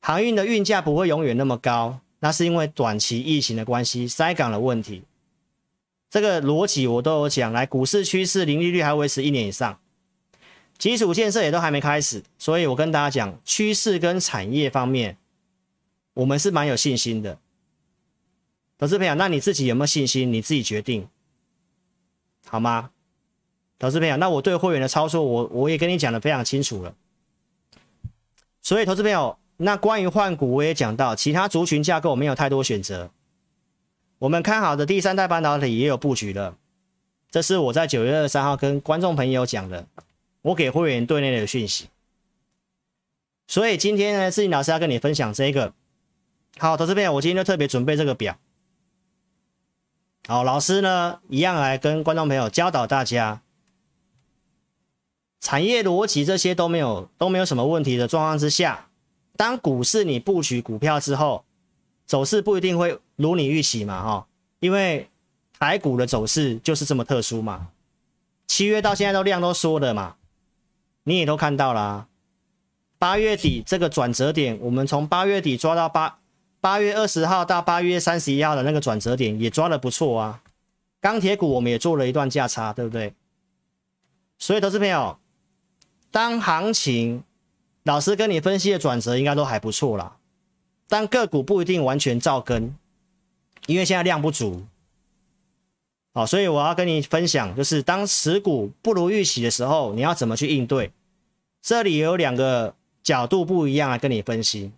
[0.00, 5.02] 航运的运价不会永远那么高，那是因为短期疫情的关系，塞港的问题。
[6.10, 9.78] 这个逻辑我都有讲，来股市趋势，零利率还维持一年以上。
[10.78, 15.18] 基础建设也都还没开始，所以我跟大家讲，趋势跟产业方面，
[16.14, 17.38] 我们是蛮有信心的。
[18.78, 20.32] 投资朋友，那你自己有没有信心？
[20.32, 21.08] 你自己决定，
[22.46, 22.90] 好吗？
[23.78, 26.94] 投资朋友，那我对会员的操作，我我也跟你讲的非常清楚了。
[28.62, 33.10] 所以，投资朋友，那关于换股，我也讲到，其他族群架构没有太多选择。
[34.18, 36.56] 我们看好的第三代半导体也有布局了，
[37.30, 39.86] 这是我在九月二十三号跟观众朋友讲的。
[40.42, 41.88] 我给会员队内的讯息，
[43.48, 45.74] 所以今天呢，志林老师要跟你分享这个。
[46.58, 48.38] 好，投资朋友，我今天就特别准备这个表。
[50.28, 53.42] 好，老师呢一样来跟观众朋友教导大家，
[55.40, 58.88] 产业逻辑这些都没有都没有什么问题的状况之下，
[59.36, 61.44] 当股市你布局股票之后，
[62.08, 64.26] 走势不一定会如你预期嘛，哈，
[64.60, 65.08] 因为
[65.60, 67.68] 台股的走势就是这么特殊嘛。
[68.46, 70.16] 七月到现在都量都缩的嘛，
[71.04, 72.08] 你也都看到了啊。
[72.98, 76.18] 八月底这个转折点，我们从八月底抓到八
[76.60, 80.42] 八月二十号到八月三十一号的那个转折点也抓得不错啊。
[81.00, 83.12] 钢铁股我们也做了一段价差，对不对？
[84.38, 85.18] 所以投资朋友，
[86.10, 87.22] 当行情
[87.82, 90.16] 老师跟你分析的转折应该都还不错啦，
[90.88, 92.74] 但个股不一定完全照跟，
[93.66, 94.64] 因为现在量不足。
[96.14, 100.90] 好，所以我要跟你分享，就是当持股不如预期的时候，你要怎么去应对？
[101.60, 104.72] 这里有两个角度不一样来跟你分析，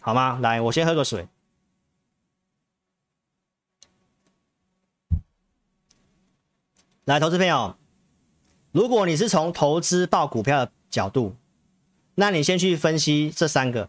[0.00, 0.38] 好吗？
[0.42, 1.28] 来，我先喝个水。
[7.04, 7.76] 来，投资朋友，
[8.72, 11.36] 如果你是从投资报股票的角度，
[12.16, 13.88] 那你先去分析这三个。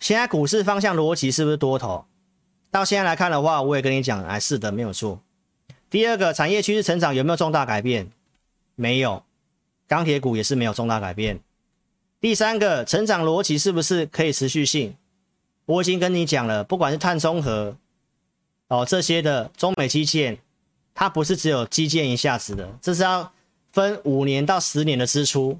[0.00, 2.06] 现在股市方向逻辑是不是多头？
[2.70, 5.20] 到现在来看的话，我也跟你讲，哎，是的，没有错。
[5.88, 8.10] 第二个，产业趋势成长有没有重大改变？
[8.74, 9.22] 没有，
[9.86, 11.40] 钢铁股也是没有重大改变。
[12.20, 14.96] 第三个，成长逻辑是不是可以持续性？
[15.66, 17.76] 我已经跟你讲了，不管是碳中和
[18.68, 20.38] 哦这些的中美基建。
[20.92, 23.32] 它不是只有基建一下子的，这是要
[23.70, 25.58] 分五年到十年的支出，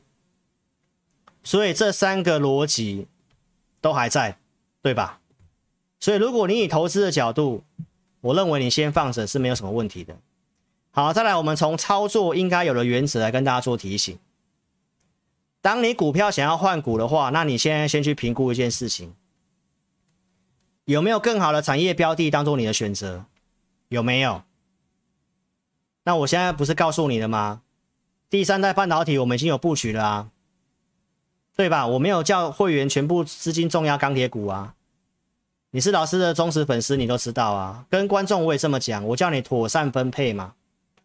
[1.43, 3.07] 所以这三个逻辑
[3.81, 4.39] 都还在，
[4.83, 5.20] 对吧？
[5.99, 7.62] 所以如果你以投资的角度，
[8.20, 10.16] 我认为你先放着是没有什么问题的。
[10.91, 14.18] 好，再来我们从操作应该有的原则来跟大家做提醒。
[15.61, 19.14] 当你股票想要换股的话，那你现在先去评估一件事情，
[20.87, 23.26] 有没有更好的产业标的当做你的选择？
[23.89, 24.43] 有没有？
[26.05, 27.61] 那我现在不是告诉你了吗？
[28.31, 30.31] 第三代半导体我们已经有布局了啊，
[31.61, 31.86] 对吧？
[31.86, 34.74] 我没有叫会员全部资金重压钢铁股啊。
[35.72, 37.84] 你是老师的忠实粉丝，你都知道啊。
[37.90, 40.54] 跟观众我也这么讲，我叫你妥善分配嘛，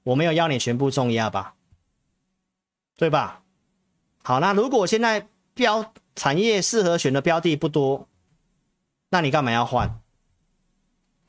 [0.03, 1.55] 我没有要你全部重压吧，
[2.95, 3.41] 对吧？
[4.23, 8.07] 好，那如果现在标产业适合选的标的不多，
[9.09, 9.99] 那你干嘛要换？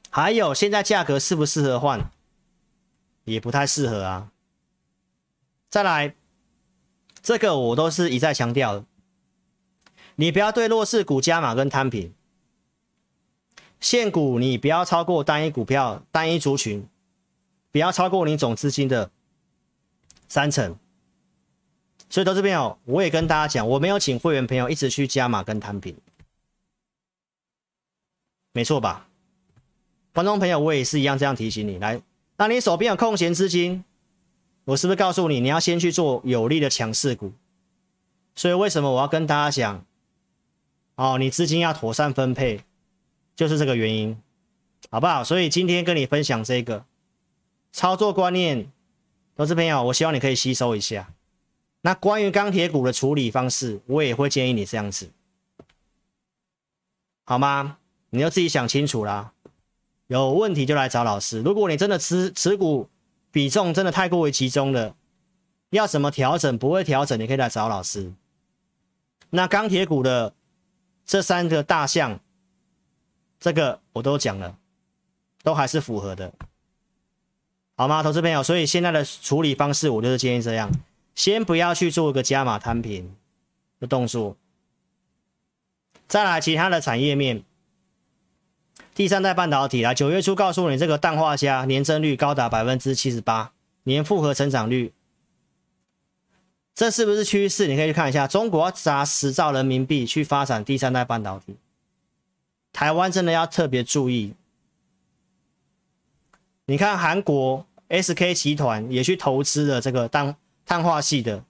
[0.09, 2.13] 还有现在价格适不适合换？
[3.25, 4.31] 也不太适合啊。
[5.69, 6.15] 再来，
[7.21, 8.85] 这个我都是一再强调，
[10.17, 12.13] 你不要对弱势股加码跟摊平，
[13.81, 16.87] 现股你不要超过单一股票、单一族群，
[17.71, 19.11] 不要超过你总资金的
[20.29, 20.77] 三成。
[22.09, 25.95] 所以到这边哦，我也跟大家讲，我没有请会员朋友一直去加码跟摊平，
[28.53, 29.09] 没错吧？
[30.15, 32.01] 观众朋友，我也是一样这样提醒你来。
[32.39, 33.85] 那你手边有空闲资金，
[34.65, 37.33] 我是不是告诉你，你要先去做有利的强势股？
[38.35, 39.85] 所以为什么我要跟大家讲，
[40.97, 42.61] 哦，你资金要妥善分配，
[43.35, 44.21] 就是这个原因，
[44.91, 45.23] 好不好？
[45.23, 46.85] 所以今天跟你分享这个
[47.71, 48.71] 操作观念，
[49.37, 51.13] 投资朋友，我希望你可以吸收一下。
[51.83, 55.11] 那关于钢铁股的处理方式，我也会建议你这样子，
[57.25, 57.79] 好吗？
[58.11, 59.33] 你要自己想清楚啦。
[60.07, 61.43] 有问题就来找老师。
[61.43, 62.89] 如果你真的持持股
[63.31, 64.97] 比重真的太过于集中了，
[65.71, 66.57] 要怎么调整？
[66.57, 68.13] 不会调整，你可以来找老师。
[69.31, 70.33] 那钢铁股的
[71.07, 72.19] 这三个大项，
[73.39, 74.59] 这个我都讲了，
[75.45, 76.33] 都还是符合的，
[77.77, 78.43] 好吗，投资朋友？
[78.43, 80.71] 所以现在的处理方式，我就是建议这样：
[81.15, 83.15] 先不要去做一个加码摊平
[83.79, 84.37] 的动作，
[86.09, 87.45] 再来其他的产业面。
[88.95, 93.53] 第三代半导体来，九月初告诉你，这个氮化镓年增率高达百分之七十八，
[93.85, 94.93] 年复合成长率，
[96.77, 97.67] 这是不是趋势？
[97.67, 101.57] 你可以去看一下，中国要砸十兆人民币去发展第三代半导体，
[102.71, 104.35] 台湾真的要特别注意。
[106.67, 111.43] 你看韩国 SK 集团也去投资了这个当碳化系的，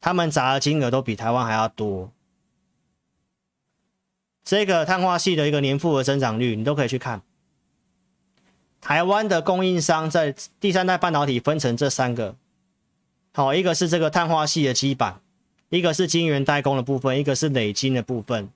[0.00, 2.10] 他们砸的金额都比台湾还要多。
[4.42, 7.22] 这个碳化系的一个年复合增长率，你都可以去看。
[8.80, 12.34] 台湾的供应商在第三代半导体分成这三个，
[13.36, 15.20] 好，一个是这个碳化系的基板，
[15.68, 18.48] 一个是晶圆代工的部分，一个是磊晶的部分。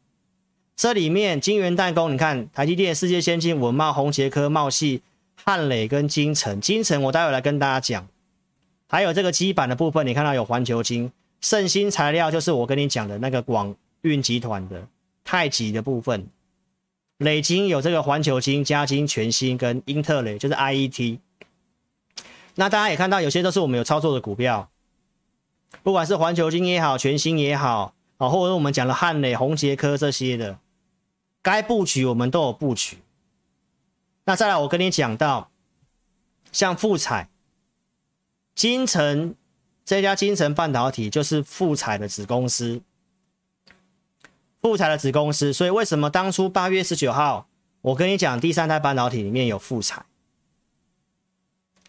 [0.77, 5.03] 这里面晶圆代工，你看台积电、世界先进、文茂、宏捷科、茂系、
[5.35, 6.61] 汉磊跟金城。
[6.61, 8.07] 金城我待会来跟大家讲。
[8.89, 11.11] 还有这个基板的部分，你看到有环球晶、
[11.41, 14.87] 胜新材料，就是我跟你讲的那个广运集团的。
[15.25, 16.29] 太极的部分，
[17.19, 21.19] 磊晶有这个环球晶、嘉晶、全新跟英特磊，就是 IET。
[22.61, 24.69] 那大家也看到，有些都是我们有操作的股票，
[25.85, 30.59] 不管是环球金也好，全新也好，啊，或者我们讲的汉磊、宏杰科这些的，
[31.41, 32.99] 该布局我们都有布局。
[34.25, 35.53] 那再来，我跟你讲到，
[36.51, 37.29] 像富彩、
[38.57, 39.37] 金城
[39.85, 42.83] 这家金城半导体就是富彩的子公司，
[44.61, 45.53] 富彩的子公司。
[45.53, 47.47] 所以为什么当初八月十九号，
[47.83, 50.05] 我跟你讲第三代半导体里面有富彩？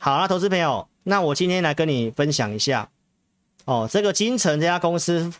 [0.02, 2.90] 好啦，投资朋友，那我今天来跟你分享一下
[3.66, 5.32] 哦，这个金城这家公司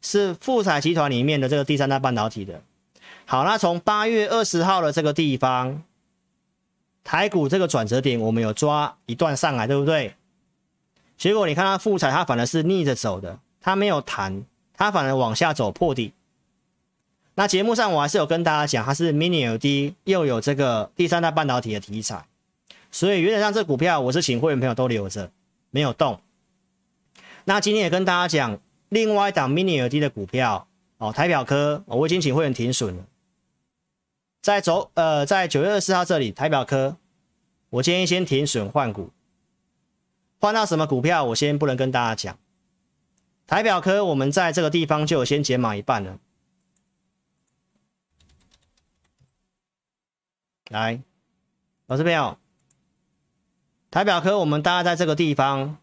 [0.00, 2.62] 是富彩集团里面的这个第三代半导体的。
[3.26, 5.82] 好，那从八月二十号的这个地方，
[7.04, 10.14] 台股这个转折点，我们有抓一段上来，对不对？
[11.18, 16.14] 结果你看它富彩，它反而是逆着走的，它没有弹，它反而往下走破底。
[17.34, 22.24] 那节目上我还是有跟大家讲，它是 Mini LED，又有这个第三代半导体的题材，
[22.96, 25.30] 所以原则上这股票我是请会员朋友都留着，
[25.68, 26.18] 没有动。
[27.44, 30.66] 那今天也跟大家讲另外一档 Mini LED 的股票
[30.96, 33.04] 哦，台表科，我已经请会员停损了。
[34.40, 36.96] 在走呃，在九月二十四号这里，台表科，
[37.68, 39.10] 我建议先停损换股，
[40.40, 42.38] 换到什么股票，我先不能跟大家讲。
[43.46, 46.18] 台表科，我们在这个地方就先减码一半了。
[50.70, 51.02] 来，
[51.88, 52.38] 老师朋友，
[53.96, 55.78] 台表科，我们大概在这个地方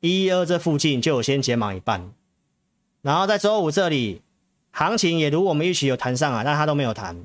[0.00, 2.12] 一一二这附近就有先解码一半，
[3.02, 4.20] 然后在周五这里，
[4.72, 7.24] 行情也如我们预期有谈上来，但他都没有谈。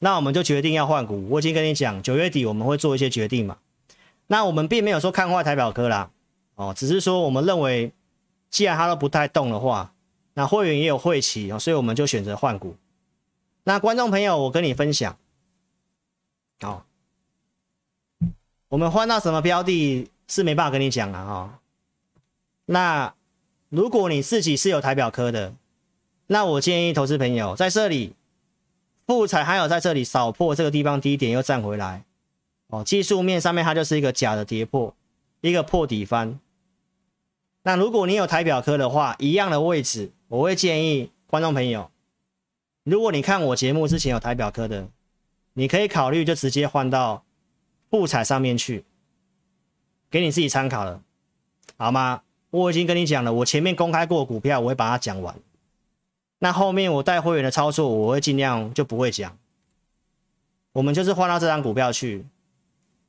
[0.00, 1.26] 那我们就决定要换股。
[1.30, 3.56] 我已经跟你讲，九月底我们会做一些决定嘛。
[4.26, 6.10] 那我们并没有说看坏台表科啦，
[6.56, 7.90] 哦，只是说我们认为，
[8.50, 9.94] 既然它都不太动的话，
[10.34, 12.76] 那会员也有会期哦，所以我们就选择换股。
[13.64, 15.16] 那观众朋友，我跟你分享，
[16.60, 16.82] 哦，
[18.68, 21.58] 我们换到什么标的是没办法跟你讲了哈。
[22.66, 23.14] 那
[23.68, 25.54] 如果你自己是有台表科的，
[26.26, 28.14] 那我建议投资朋友在这里。
[29.06, 32.04] 富采还有在这里扫破这个地方低点又站回来，
[32.66, 34.94] 哦，技术面上面它就是一个假的跌破，
[35.40, 36.38] 一个破底翻。
[37.62, 41.90] 那如果你有台表科的话，一样的位置，我会建议观众朋友，
[42.84, 44.86] 如果你看我节目之前有台表科的，
[45.54, 47.24] 你可以考虑就直接换到
[47.90, 48.84] 不踩上面去，
[50.10, 51.02] 给你自己参考了，
[51.76, 52.22] 好吗？
[52.50, 55.34] 我已经跟你讲了，我前面公开过股票，我会把它讲完。
[56.38, 59.36] 那后面我带会员的操作，我会尽量就不会讲。
[60.72, 62.24] 我们就是换到这张股票去，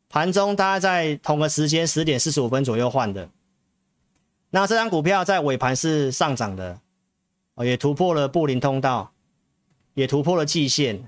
[0.10, 3.30] 盘中大概在同个时间十点四十五分左右换的。
[4.50, 6.80] 那这张股票在尾盘是上涨的，
[7.58, 9.12] 也突破了布林通道，
[9.94, 11.08] 也突破了季线。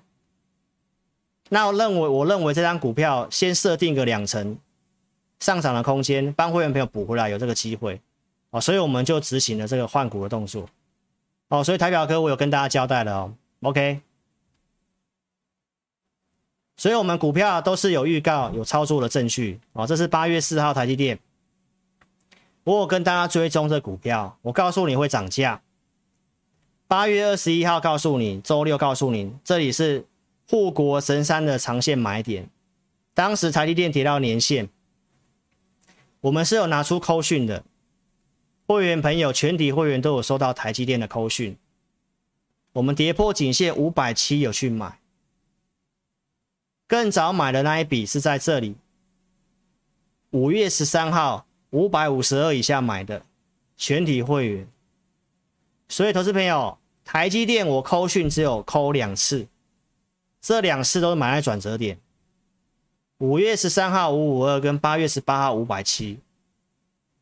[1.54, 4.58] 那我认为，我认为这张股票先设定个两成
[5.41, 7.99] 上涨的空间，帮会员朋友补回来有这个机会，
[8.52, 10.66] 哦，所以我们就执行了这个换股的动作。
[11.49, 13.34] 哦，所以台表哥我有跟大家交代了哦
[13.64, 13.99] ，OK。
[16.78, 19.86] 所以我们股票都是有预告、有操作的证据哦。
[19.86, 21.20] 这是八月四号台积电，
[22.64, 25.62] 我有跟大家追踪这股票，我告诉你会涨价。
[26.88, 30.06] 八月二十一号告诉你，周六告诉你，这里是
[30.52, 32.49] 护国神山的长线买点。
[33.14, 34.68] 当时台积电跌到年线，
[36.20, 37.64] 我们是有拿出扣讯的。
[38.68, 41.56] 会员朋友，全体会员都有收到台积电的扣讯。
[42.74, 44.99] 我们跌破颈线五百七有去买，
[46.86, 48.76] 更早买的那一笔是在这里，
[50.32, 53.26] 五月十三号五百五十二以下买的
[53.78, 54.68] 全体会员。
[55.88, 59.47] 所以，投资朋友，台积电我扣讯只有扣两次，
[60.42, 62.00] 这两次都是买在转折点，
[63.20, 66.20] 五月十三号五五二跟八月十八号五百七。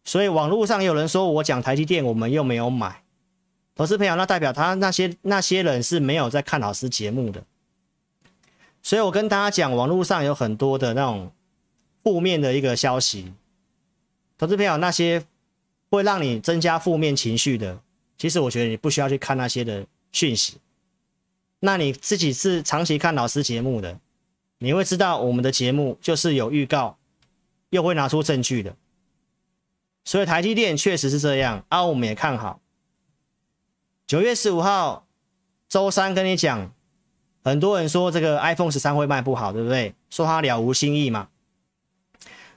[0.06, 3.04] 所以网络上有人说我讲台积电，我们又没有买，
[3.76, 7.44] 投资朋友，那代表他那些那些人是没有在看老师节目的。
[8.82, 11.30] 所以我跟大家讲，网络上有很多的那种
[12.02, 13.34] 负面的一个消息，
[14.38, 15.26] 投资朋友，那些
[15.90, 17.78] 会让你增加负面情绪的，
[18.18, 20.56] 其实我觉得你不需要去看那些的讯息。
[21.60, 24.00] 那你自己是长期看老师节目的，
[24.60, 26.98] 你会知道我们的节目就是有预告，
[27.70, 28.76] 又会拿出证据的。
[30.06, 32.62] 所以台积电确实是这样啊，我们也看好。
[34.08, 35.06] 九月十五号
[35.68, 36.74] 周三跟你讲，
[37.44, 39.94] 很多人说这个 iPhone 十三会卖不好，对不对？
[40.10, 41.30] 说它了无新意嘛。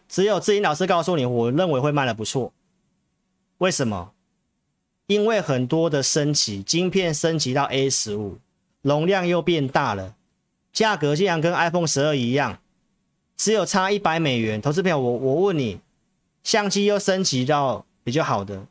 [0.09, 2.53] 只有志英老师告诉你，我认为会卖的不错。
[3.59, 4.12] 为什么？
[5.07, 8.38] 因为很多的升级，晶片升级到 A 十五，
[8.83, 10.14] 容量又变大了，
[10.72, 12.61] 价格竟然跟 iPhone 十二一样，
[13.37, 14.61] 只有差一百美元。
[14.61, 15.80] 投资朋友，我我问你。
[16.45, 18.66] 相机又升级到比较好的，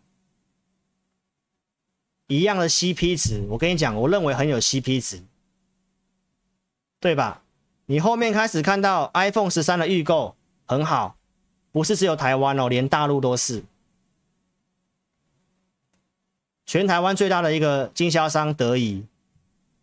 [2.27, 5.23] 一样的 CP 值，我跟你讲，我认为很有 CP 值，
[6.99, 7.43] 对吧？
[7.85, 10.35] 你后面开始看到 iPhone 十三的预购
[10.65, 11.15] 很好，
[11.71, 13.63] 不是只有台湾哦，连大陆都是。
[16.65, 19.05] 全台湾最大的一个经销商德仪，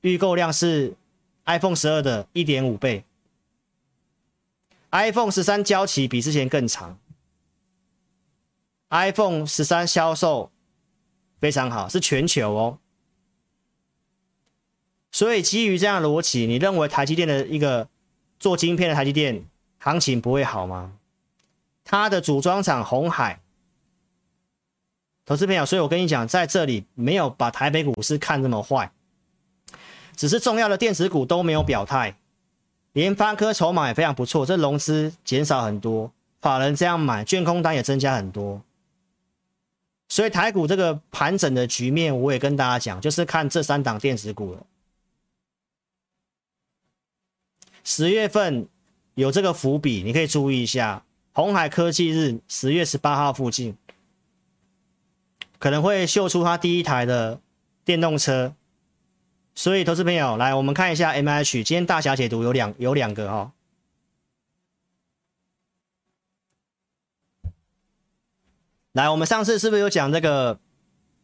[0.01, 0.95] 预购量是
[1.45, 3.05] iPhone 十二的一点五倍
[4.91, 6.99] ，iPhone 十三交期比之前更长
[8.91, 10.51] ，iPhone 十三销售
[11.39, 12.79] 非常好，是全球哦。
[15.11, 17.89] 所以基于这样的逻辑，你认为台积电的一个
[18.39, 19.45] 做晶片的台积电
[19.79, 20.93] 行情不会好吗？
[21.83, 23.41] 它的组装厂红海。
[25.25, 28.91] 投资朋友，所以我跟你讲，在这里没有把台北股市看这么坏，
[30.19, 32.17] 只是重要的电子股都没有表态，
[32.93, 36.11] 联发科筹码也非常不错，这融资减少很多，
[36.41, 38.61] 法人这样买，券空单也增加很多，
[40.09, 44.67] 所以台股这个盘整的局面，我也跟大家讲，就是看这三档电子股了。
[47.85, 48.67] 十月份
[49.15, 53.77] 有这个伏笔，你可以注意一下，鸿海科技日十月十八号附近。
[55.61, 57.41] 可能会秀出它第一台的
[57.85, 58.53] 电动车，
[59.59, 63.53] 所以投资朋友来，我们看一下 MH，今天大侠解读有两有两个哈、哦。
[68.93, 70.61] 来，我们上次是不是有讲这个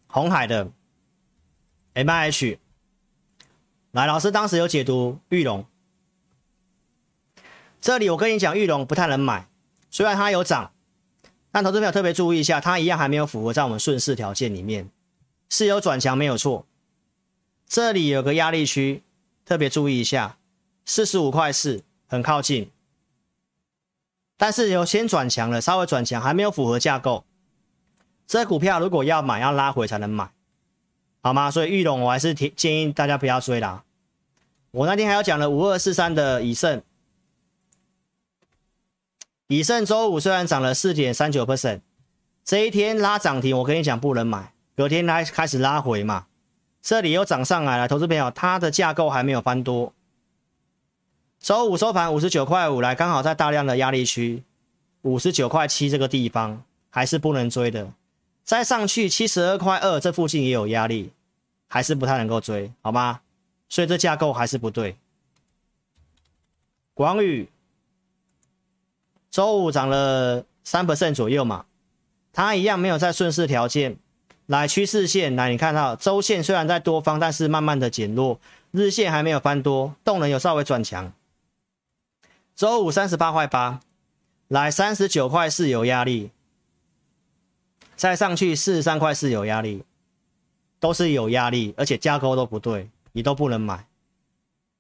[0.09, 0.69] 红海的
[1.95, 2.59] MH？
[3.93, 5.65] 来，老师当时有解读玉龙，
[7.81, 9.47] 这里我跟你讲，玉龙不太能买，
[9.93, 10.73] 虽然它有涨。
[11.53, 14.91] 但投资朋友特别注意一下，它一样还没有符合在我们顺势条件里面，
[15.49, 16.67] 是有转强没有错。
[17.67, 19.03] 这里有个压力区，
[19.45, 20.39] 特别注意一下，
[20.85, 22.71] 四十五块四很靠近，
[24.37, 27.25] 但是有先转强了，稍微转强还没有符合架构。
[28.27, 30.31] 这股票如果要买，要拉回才能买，
[31.23, 31.51] 好吗？
[31.51, 33.85] 所以玉龙我还是提建议大家不要追啦。
[34.71, 36.83] 我那天还要讲了五二四三的以盛。
[39.49, 41.81] 以盛周五虽然涨了四点三九 percent，
[42.45, 46.27] 这一天拉涨停，我跟你讲不能买，隔天来开始拉回嘛，
[46.85, 49.95] 这里又涨上来了，投资朋友，它的架构还没有翻多。
[51.41, 54.43] 周五收盘五十九块五，来刚好在大量的压力区，
[55.01, 57.91] 五十九块七这个地方还是不能追的，
[58.43, 61.11] 再上去七十二块二这附近也有压力，
[61.69, 63.23] 还是不太能够追，好吗？
[63.71, 64.99] 所以这架构还是不对。
[66.93, 67.49] 广宇。
[69.31, 71.65] 周五涨了三 percent 左右嘛，
[72.31, 73.97] 它一样没有在顺势条件，
[74.47, 78.39] 来趋势线来，你看到周线虽然在多方，但是慢慢的减弱，
[78.73, 81.13] 日线还没有翻多，动能有稍微转强。
[82.55, 83.81] 周五三十八块八，
[84.49, 86.31] 来三十九块四有压力，
[87.97, 89.83] 再上去四十三块四有压力，
[90.79, 93.87] 都是有压力，而且架构都不对，你都不能买。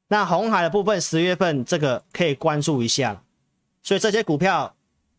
[0.08, 3.22] 那红海的部分，十月份这个可以关注一下。
[3.82, 4.74] 所以这些股票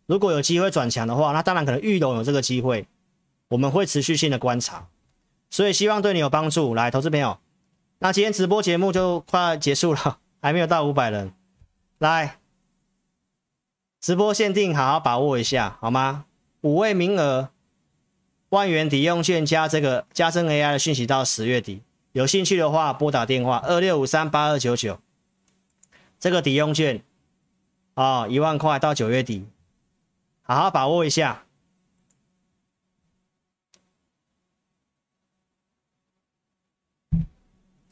[0.05, 2.87] 如果有机会转强的话，那当然可能裕隆有这个机会，
[3.49, 4.87] 我们会持续性的观察。
[5.49, 6.73] 所以希望对你有帮助。
[6.73, 7.39] 来，投资朋友，
[7.99, 11.33] 那今天直播节目就快结束了， 还没有到五百人。
[11.99, 12.39] 来，
[14.01, 16.25] 直播限定，好好把握一下，好吗？
[16.61, 17.49] 五位名额，
[18.49, 21.81] 万元抵用券加这个加深 AI 的讯息到十月底。
[22.11, 24.99] 有兴趣的话，拨打电话二六五三八二九九，
[26.19, 27.03] 这个抵用券。
[27.93, 29.47] 啊，一万块到九月底，
[30.41, 31.44] 好好把握一下。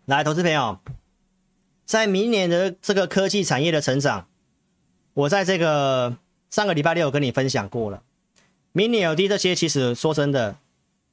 [0.06, 0.80] 来，投资朋友，
[1.86, 4.28] 在明年的这个科技产业的成长，
[5.14, 6.18] 我在这个
[6.50, 8.04] 上个礼拜六跟你分享过了。
[8.74, 10.58] mini LED 这些，其实说真的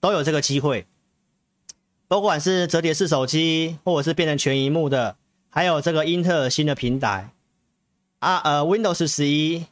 [0.01, 0.89] 都有这个机会，
[2.09, 5.17] 不管是折叠式手机，或者是变成全荧幕的，
[5.51, 7.31] 还有这个英特尔新的平台。
[8.19, 9.67] 啊，呃，Windows 十一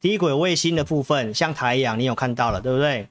[0.00, 3.08] 低轨卫星的部分，像台阳，你有看到了，对不对？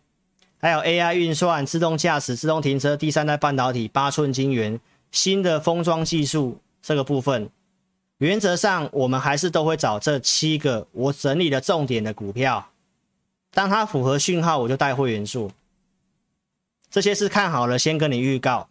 [0.65, 4.79] 还有 AI 运算、自动驾驶、自动停车、第三代半导体、八寸晶圆、
[5.11, 7.51] 新的封装技术这个部分，
[8.17, 12.71] 原则上我们还是都会找这七个我整理的重点的股票，
[13.51, 15.51] 当它符合讯号，我就带会员数。
[16.89, 18.67] 这些是看好了，先跟你预告。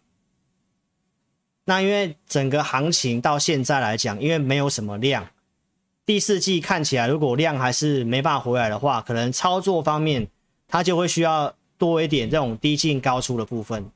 [1.63, 5.29] 那因为整个行情到现在来讲，因为没有什么量，
[6.05, 10.27] 第四季看起来如果量还是没办法回来的话，可能操作方面
[10.67, 13.89] 它就会需要多一点这种低进高出的部分。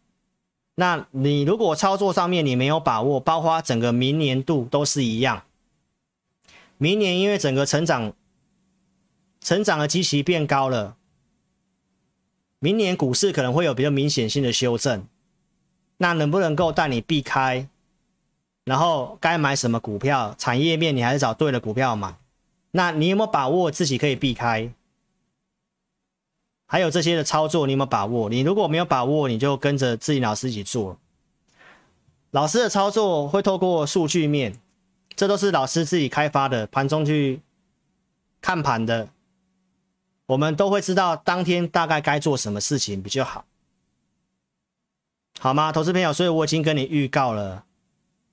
[0.76, 5.44] 那你如果操作上面你没有把握，包括整个明年度都是一样。
[6.78, 8.14] 明年因为整个成长
[9.42, 10.96] 成长的基期变高了，
[12.60, 15.06] 明年股市可能会有比较明显性的修正。
[15.98, 17.68] 那能不能够带你避开？
[18.64, 20.34] 然后该买什么股票？
[20.38, 22.16] 产业面你还是找对的股票买。
[22.72, 24.72] 那你有没有把握自己可以避开？
[26.72, 28.30] 还有这些的操作，你有没有把握？
[28.30, 31.00] 你如果没有把握，你就跟着自己老师一起做。
[32.30, 34.56] 老师的操作会透过数据面，
[35.16, 37.42] 这都是老师自己开发的，盘中去
[38.40, 39.10] 看盘的，
[40.28, 43.46] 我们都会知道当天大概该做什么事情比较好，
[45.40, 45.72] 好吗？
[45.72, 47.64] 投资朋友，所以我已经跟你预告了，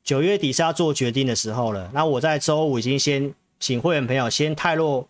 [0.05, 1.91] 九月底是要做决定的时候了。
[1.95, 5.09] 那我在周五已经先请会员朋友先泰洛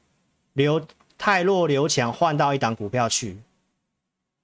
[0.52, 0.80] 留。
[1.18, 3.38] 太弱留强，换到一档股票去，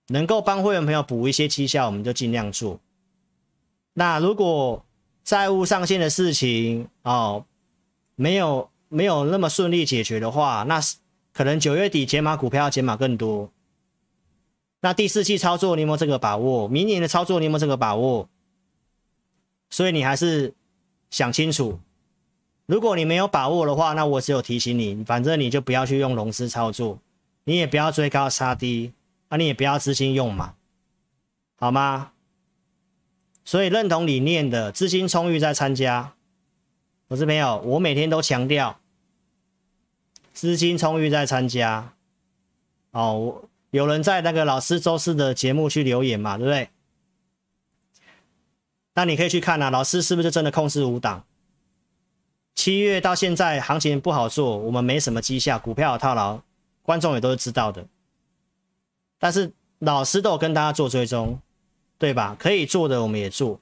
[0.08, 2.80] 能够帮会员朋友补一些绩效，我们就尽量做。
[3.94, 4.84] 那如果
[5.22, 7.44] 债务上限的事情哦，
[8.16, 10.80] 没有没有那么顺利解决的话，那
[11.32, 13.50] 可能九月底减码股票要减码更多。
[14.80, 16.66] 那第四季操作你有没有这个把握？
[16.66, 18.28] 明年的操作你有没有这个把握？
[19.70, 20.52] 所以你还是
[21.10, 21.78] 想清楚。
[22.66, 26.98] 如果你没有把握的话，那我只有提醒你，反正你就不要去用融资操作，
[27.44, 28.92] 你也不要追高杀低，
[29.28, 30.54] 啊，你也不要资金用嘛，
[31.56, 32.12] 好吗？
[33.44, 36.14] 所以认同理念的资金充裕再参加，
[37.08, 38.78] 我是没有，我每天都强调
[40.32, 41.92] 资金充裕再参加。
[42.92, 46.68] 哦，有人在那个老师周四的节目去留言嘛，对不对？
[48.94, 51.24] 那你可以去看啊，老师是不是就真的控制五档？
[52.54, 56.40] 七月到现在行情不好做，我们没什么绩效，股票套牢，
[56.82, 57.84] 观众也都是知道的。
[59.18, 61.40] 但是老师都有跟大家做追踪，
[61.98, 62.36] 对吧？
[62.38, 63.58] 可以做的我们也做，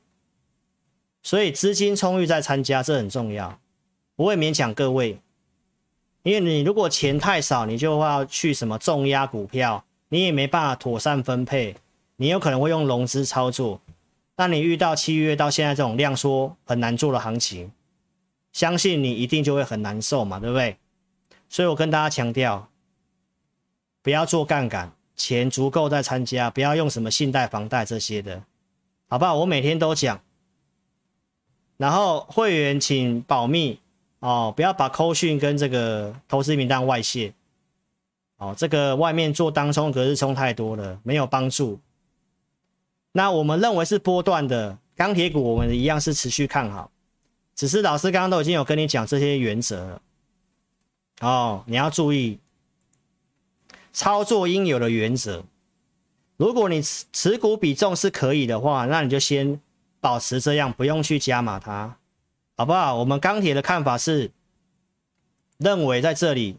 [1.22, 3.58] 所以资金充裕再参加，这很重要，
[4.16, 5.18] 不会勉强各位。
[6.22, 11.76] 因为你如果钱太少，你就要去什么重压股票，你也没办法妥善分配，
[12.16, 13.80] 你有可能会用融资操作。
[14.36, 17.70] 那你遇到七月到现在这种量缩很难做的行情。
[18.52, 20.76] 相信你一定就会很难受嘛，对不对？
[21.48, 22.68] 所以我跟大家强调，
[24.02, 28.42] 不要做杠杆，钱足够再参加，不要用什么信贷、房贷这些的，
[29.08, 29.36] 好不好？
[29.36, 30.20] 我每天都讲，
[31.76, 33.78] 然后会员请保密
[34.20, 37.32] 哦，不要把扣讯跟这个投资名单外泄
[38.36, 41.78] 哦，这个外面做当冲、隔日冲太多了，没有帮助。
[43.12, 46.90] 那我们认为是波段的钢铁股，我们一样是持续看好。
[47.54, 50.02] 只是老师刚刚都已经有跟你讲这些原则了，
[51.20, 52.38] 哦，你要注意
[53.92, 55.44] 操作应有的原则。
[56.36, 59.60] 如果你持持股比重是可以的话，那你就先
[60.00, 61.98] 保持这样，不用去加码它，
[62.56, 62.96] 好不好？
[62.96, 64.30] 我们钢铁的看法是
[65.58, 66.56] 认为在这里，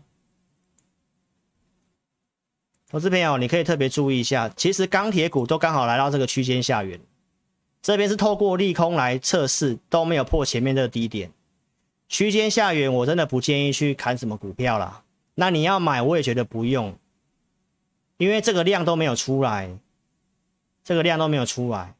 [2.92, 7.02] 投资朋友你可以特别注意一下，其实钢铁股都刚好来到这个区间下缘。
[7.82, 11.32] 这边是透过利空来测试，都没有破前面这个低点，
[12.08, 15.04] 区间下缘，我真的不建议去砍什么股票啦。
[15.34, 16.96] 那你要买，我也觉得不用，
[18.18, 19.72] 因为这个量都没有出来，
[20.84, 21.96] 这个量都没有出来。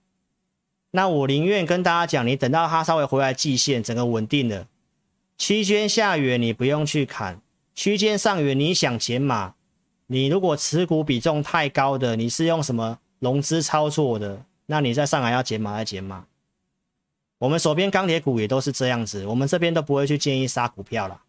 [0.92, 4.68] 那我宁愿跟大家讲，你等到它稍微回来季线，整个稳定了，
[5.38, 7.42] 区间下缘你不用去砍，
[7.74, 9.56] 区间上缘你想减码，
[10.06, 14.44] 你如果持股比重太高的，你是用什么融资操作的？
[14.72, 16.26] 那你在上海要减码要减码，
[17.40, 21.22] 我们手边钢铁股也都是这样子，我们这边都不会去建议杀股票了。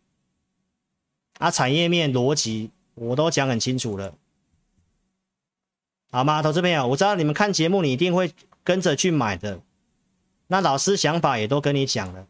[1.38, 4.14] 啊，产业面逻辑我都讲很清楚了，
[6.12, 6.40] 好吗？
[6.40, 8.32] 投资朋友，我知道你们看节目你一定会
[8.62, 9.60] 跟着去买的，
[10.46, 12.28] 那老师想法也都跟你讲了。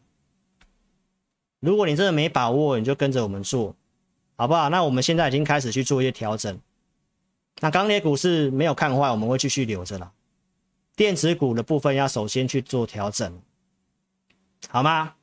[1.59, 3.75] 如果你真的没把握，你就跟着我们做，
[4.35, 4.69] 好不好？
[4.69, 6.59] 那我们现在已经开始去做一些调整。
[7.59, 10.11] 那钢铁股是没有看坏，我们会继续留着了。
[10.95, 13.41] 电子股的部分要首先去做调整，
[14.69, 15.15] 好吗？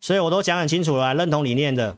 [0.00, 1.96] 所以我都讲很清楚了，认同理念的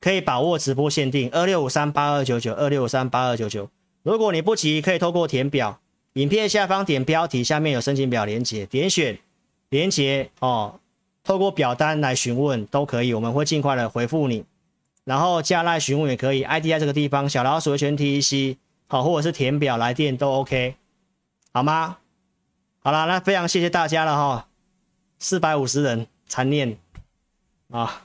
[0.00, 3.68] 可以把握直播限定二六五三八二九九二六五三八二九九。
[4.04, 5.80] 如果你不急，可以透过填表，
[6.12, 9.18] 影片下方点标题，下面有申请表连接，点选
[9.70, 10.78] 连接哦，
[11.24, 14.44] 透过表单来询问都可以，我们会尽快的回复你。
[15.04, 18.56] 然后加赖询问也可以，ID 在这个地方，小老鼠的全 T E C
[18.86, 20.76] 好，或者是填表来电都 OK。
[21.52, 21.98] 好吗？
[22.82, 24.48] 好了，那非常谢谢大家了哈，
[25.18, 26.76] 四百五十人残念
[27.70, 28.02] 啊！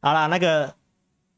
[0.00, 0.74] 好了，那个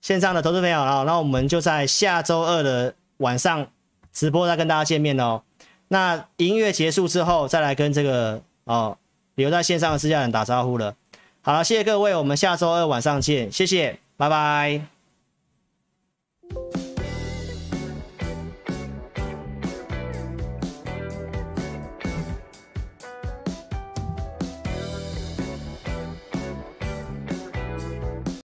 [0.00, 3.66] 线上的投资朋友啊，那我们就在下周二的晚上
[4.12, 5.42] 直播再跟大家见面哦。
[5.88, 8.96] 那音乐结束之后，再来跟这个哦
[9.34, 10.94] 留在线上的私家人打招呼了。
[11.40, 14.82] 好了，谢谢各位，我们下周二晚上见，谢谢，拜拜。